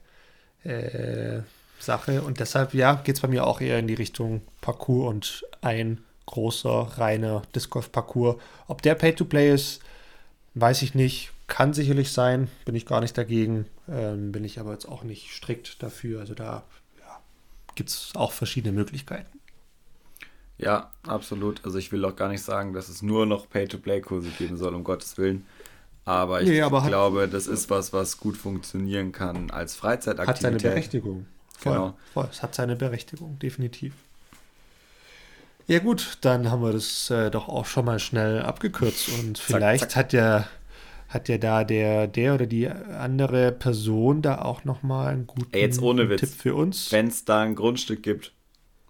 [0.64, 1.40] äh,
[1.78, 2.22] Sache.
[2.22, 6.02] Und deshalb, ja, geht es bei mir auch eher in die Richtung Parcours und ein
[6.26, 8.36] großer, reiner Disc Golf Parcours.
[8.66, 9.80] Ob der Pay-to-Play ist,
[10.54, 14.72] weiß ich nicht kann sicherlich sein, bin ich gar nicht dagegen, ähm, bin ich aber
[14.72, 16.20] jetzt auch nicht strikt dafür.
[16.20, 16.64] Also da
[16.98, 17.20] ja,
[17.74, 19.38] gibt es auch verschiedene Möglichkeiten.
[20.62, 21.64] Ja, absolut.
[21.64, 24.84] Also ich will auch gar nicht sagen, dass es nur noch Pay-to-Play-Kurse geben soll, um
[24.84, 25.44] Gottes Willen.
[26.04, 30.28] Aber ich nee, aber glaube, hat, das ist was, was gut funktionieren kann als Freizeitaktivität.
[30.28, 31.26] Hat seine Berechtigung.
[31.56, 31.96] Voll, genau.
[32.12, 32.28] voll.
[32.30, 33.94] Es hat seine Berechtigung, definitiv.
[35.68, 39.90] Ja gut, dann haben wir das äh, doch auch schon mal schnell abgekürzt und vielleicht
[39.90, 39.98] zack, zack.
[40.04, 40.48] hat ja
[41.08, 45.52] hat ja da der der oder die andere Person da auch noch mal einen guten
[45.52, 46.20] Ey, jetzt ohne Witz.
[46.20, 46.90] Tipp für uns.
[46.90, 48.32] Wenn es da ein Grundstück gibt,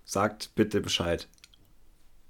[0.07, 1.29] sagt bitte Bescheid.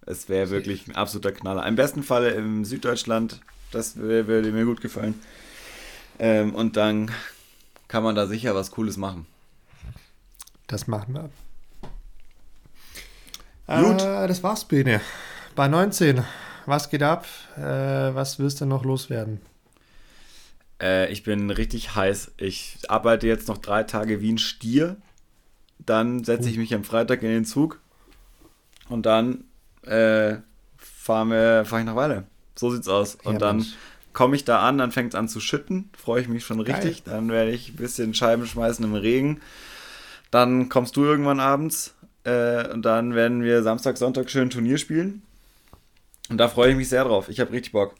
[0.05, 1.66] Es wäre wirklich ein absoluter Knaller.
[1.66, 3.40] Im besten Falle im Süddeutschland,
[3.70, 5.14] das würde mir gut gefallen.
[6.18, 7.11] Ähm, und dann
[7.88, 9.26] kann man da sicher was Cooles machen.
[10.66, 11.30] Das machen wir.
[13.66, 14.03] Gut.
[14.03, 15.00] Äh, das war's, Bene.
[15.55, 16.24] Bei 19.
[16.66, 17.26] Was geht ab?
[17.57, 19.40] Äh, was willst du noch loswerden?
[20.80, 22.32] Äh, ich bin richtig heiß.
[22.38, 24.96] Ich arbeite jetzt noch drei Tage wie ein Stier.
[25.78, 27.80] Dann setze ich mich am Freitag in den Zug.
[28.88, 29.44] Und dann
[29.85, 30.37] äh,
[30.76, 32.24] fahre fahr ich nach Weile.
[32.55, 33.16] So sieht's aus.
[33.16, 33.66] Und ja, dann
[34.12, 35.91] komme ich da an, dann fängt es an zu schütten.
[35.97, 37.05] Freue ich mich schon richtig.
[37.05, 37.14] Geil.
[37.14, 39.41] Dann werde ich ein bisschen Scheiben schmeißen im Regen.
[40.30, 45.22] Dann kommst du irgendwann abends äh, und dann werden wir Samstag, Sonntag schön Turnier spielen.
[46.30, 47.28] Und da freue ich mich sehr drauf.
[47.28, 47.95] Ich habe richtig Bock.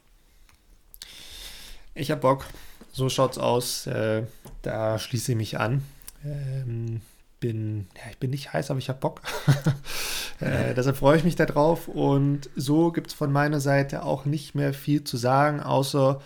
[1.95, 2.47] Ich habe Bock.
[2.93, 3.87] So schaut's aus.
[3.87, 4.25] Äh,
[4.63, 5.83] da schließe ich mich an.
[6.25, 7.01] Ähm,
[7.43, 9.21] bin, ja, ich bin nicht heiß, aber ich habe Bock.
[10.41, 11.89] äh, deshalb freue ich mich darauf.
[11.89, 16.23] Und so gibt es von meiner Seite auch nicht mehr viel zu sagen, außer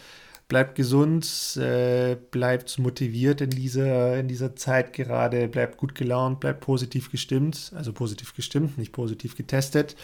[0.47, 6.61] bleibt gesund, äh, bleibt motiviert in dieser, in dieser Zeit gerade, bleibt gut gelaunt, bleibt
[6.61, 9.97] positiv gestimmt, also positiv gestimmt, nicht positiv getestet.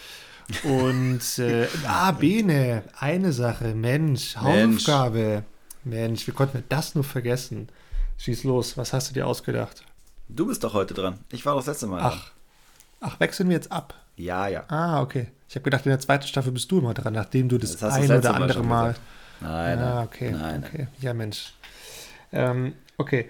[0.63, 5.43] Und äh, ah, Bene, eine Sache, Mensch, Hausaufgabe.
[5.85, 7.67] Mensch, wie konnten wir das nur vergessen?
[8.17, 9.85] Schieß los, was hast du dir ausgedacht?
[10.35, 11.19] Du bist doch heute dran.
[11.31, 12.01] Ich war doch das letzte Mal.
[12.01, 12.31] Ach,
[13.01, 13.93] ach wechseln wir jetzt ab?
[14.15, 14.63] Ja, ja.
[14.67, 15.27] Ah, okay.
[15.47, 17.93] Ich habe gedacht, in der zweiten Staffel bist du immer dran, nachdem du das, das
[17.93, 18.95] ein oder andere Mal.
[19.39, 20.31] Mal nein, ah, okay.
[20.31, 20.77] Nein, okay.
[20.79, 20.87] Nein.
[21.01, 21.53] Ja, Mensch.
[22.31, 23.29] Ähm, okay.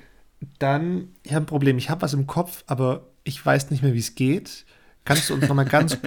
[0.59, 1.77] Dann, ich habe ein Problem.
[1.77, 4.65] Ich habe was im Kopf, aber ich weiß nicht mehr, wie es geht.
[5.05, 5.97] Kannst du uns nochmal ganz.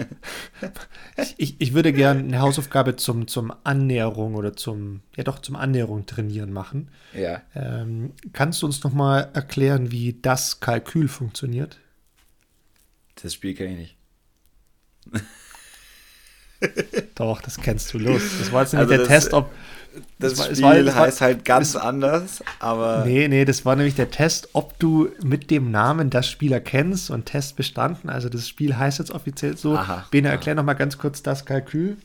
[1.36, 6.07] ich, ich würde gerne eine Hausaufgabe zum, zum Annäherung oder zum, ja doch, zum Annäherung
[6.07, 6.90] trainieren machen.
[7.12, 7.42] Ja.
[7.55, 11.78] Ähm, kannst du uns nochmal erklären, wie das Kalkül funktioniert?
[13.22, 13.97] Das Spiel kenne ich nicht.
[17.14, 18.22] Doch, das kennst du los.
[18.38, 19.51] Das war jetzt nämlich also der Test, ob,
[20.18, 23.05] das, das Spiel war, das heißt halt ganz das, anders, aber.
[23.05, 27.11] Nee, nee, das war nämlich der Test, ob du mit dem Namen das Spiel erkennst
[27.11, 28.09] und Test bestanden.
[28.09, 29.76] Also das Spiel heißt jetzt offiziell so.
[29.76, 30.62] Aha, Bene, erklär aha.
[30.62, 31.97] noch mal ganz kurz das Kalkül.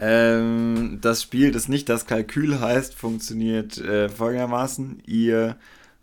[0.00, 5.02] Ähm, das Spiel, das nicht das Kalkül heißt, funktioniert äh, folgendermaßen.
[5.06, 5.56] Ihr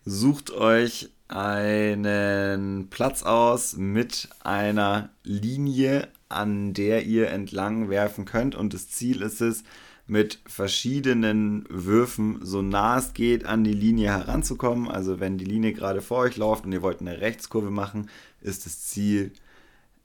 [0.04, 8.56] sucht euch einen Platz aus mit einer Linie, an der ihr entlang werfen könnt.
[8.56, 9.64] Und das Ziel ist es,
[10.08, 14.88] mit verschiedenen Würfen so nah es geht an die Linie heranzukommen.
[14.88, 18.10] Also wenn die Linie gerade vor euch läuft und ihr wollt eine Rechtskurve machen,
[18.42, 19.32] ist das Ziel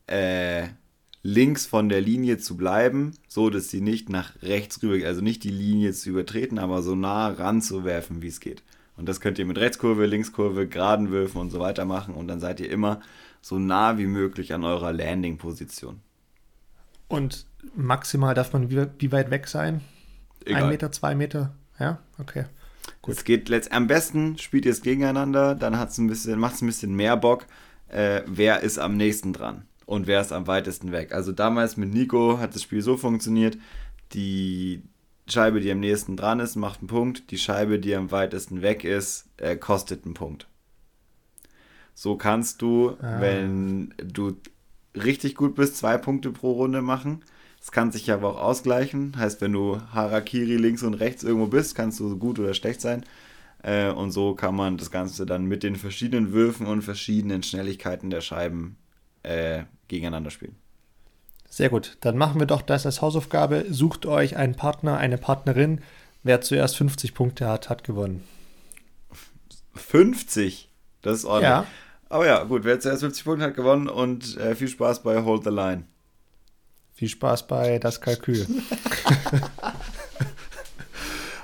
[0.07, 0.69] äh,
[1.23, 5.45] links von der Linie zu bleiben, so dass sie nicht nach rechts rüber also nicht
[5.45, 8.63] die Linie zu übertreten, aber so nah ranzuwerfen, wie es geht.
[8.97, 12.41] Und das könnt ihr mit Rechtskurve, Linkskurve, geraden Würfen und so weiter machen und dann
[12.41, 13.01] seid ihr immer
[13.43, 16.01] so nah wie möglich an eurer Landing-Position.
[17.09, 19.81] Und maximal darf man wie, wie weit weg sein?
[20.45, 20.65] Egal.
[20.65, 21.55] Ein Meter, zwei Meter?
[21.79, 22.45] Ja, okay.
[23.03, 23.15] Gut.
[23.15, 26.63] Es geht letzt am besten, spielt ihr es gegeneinander, dann hat's ein bisschen, macht es
[26.63, 27.47] ein bisschen mehr Bock,
[27.89, 31.13] äh, wer ist am nächsten dran und wer ist am weitesten weg.
[31.13, 33.59] Also damals mit Nico hat das Spiel so funktioniert,
[34.13, 34.83] die
[35.29, 38.85] Scheibe, die am nächsten dran ist, macht einen Punkt, die Scheibe, die am weitesten weg
[38.85, 40.47] ist, äh, kostet einen Punkt.
[41.95, 43.21] So kannst du, ah.
[43.21, 44.37] wenn du
[44.95, 47.23] richtig gut bist, zwei Punkte pro Runde machen.
[47.61, 49.17] Es kann sich aber auch ausgleichen.
[49.17, 53.05] Heißt, wenn du Harakiri links und rechts irgendwo bist, kannst du gut oder schlecht sein.
[53.63, 58.09] Äh, und so kann man das Ganze dann mit den verschiedenen Würfen und verschiedenen Schnelligkeiten
[58.09, 58.77] der Scheiben
[59.23, 60.57] äh, gegeneinander spielen.
[61.51, 61.99] Sehr gut.
[62.01, 63.67] Dann machen wir doch das als Hausaufgabe.
[63.69, 65.81] Sucht euch einen Partner, eine Partnerin.
[66.23, 68.25] Wer zuerst 50 Punkte hat, hat gewonnen.
[69.75, 70.71] 50?
[71.03, 71.51] Das ist ordentlich.
[71.51, 71.67] Ja.
[72.09, 75.45] Aber ja, gut, wer zuerst 50 Punkte hat gewonnen und äh, viel Spaß bei Hold
[75.45, 75.85] the Line.
[77.01, 78.47] Viel Spaß bei das Kalkül.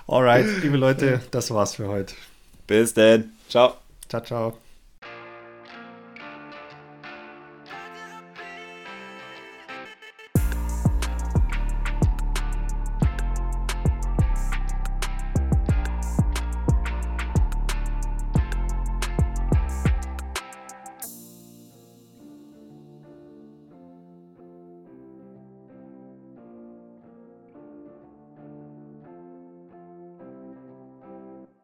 [0.06, 2.12] Alright, liebe Leute, das war's für heute.
[2.66, 3.30] Bis dann.
[3.48, 3.78] Ciao.
[4.06, 4.58] Ciao, ciao.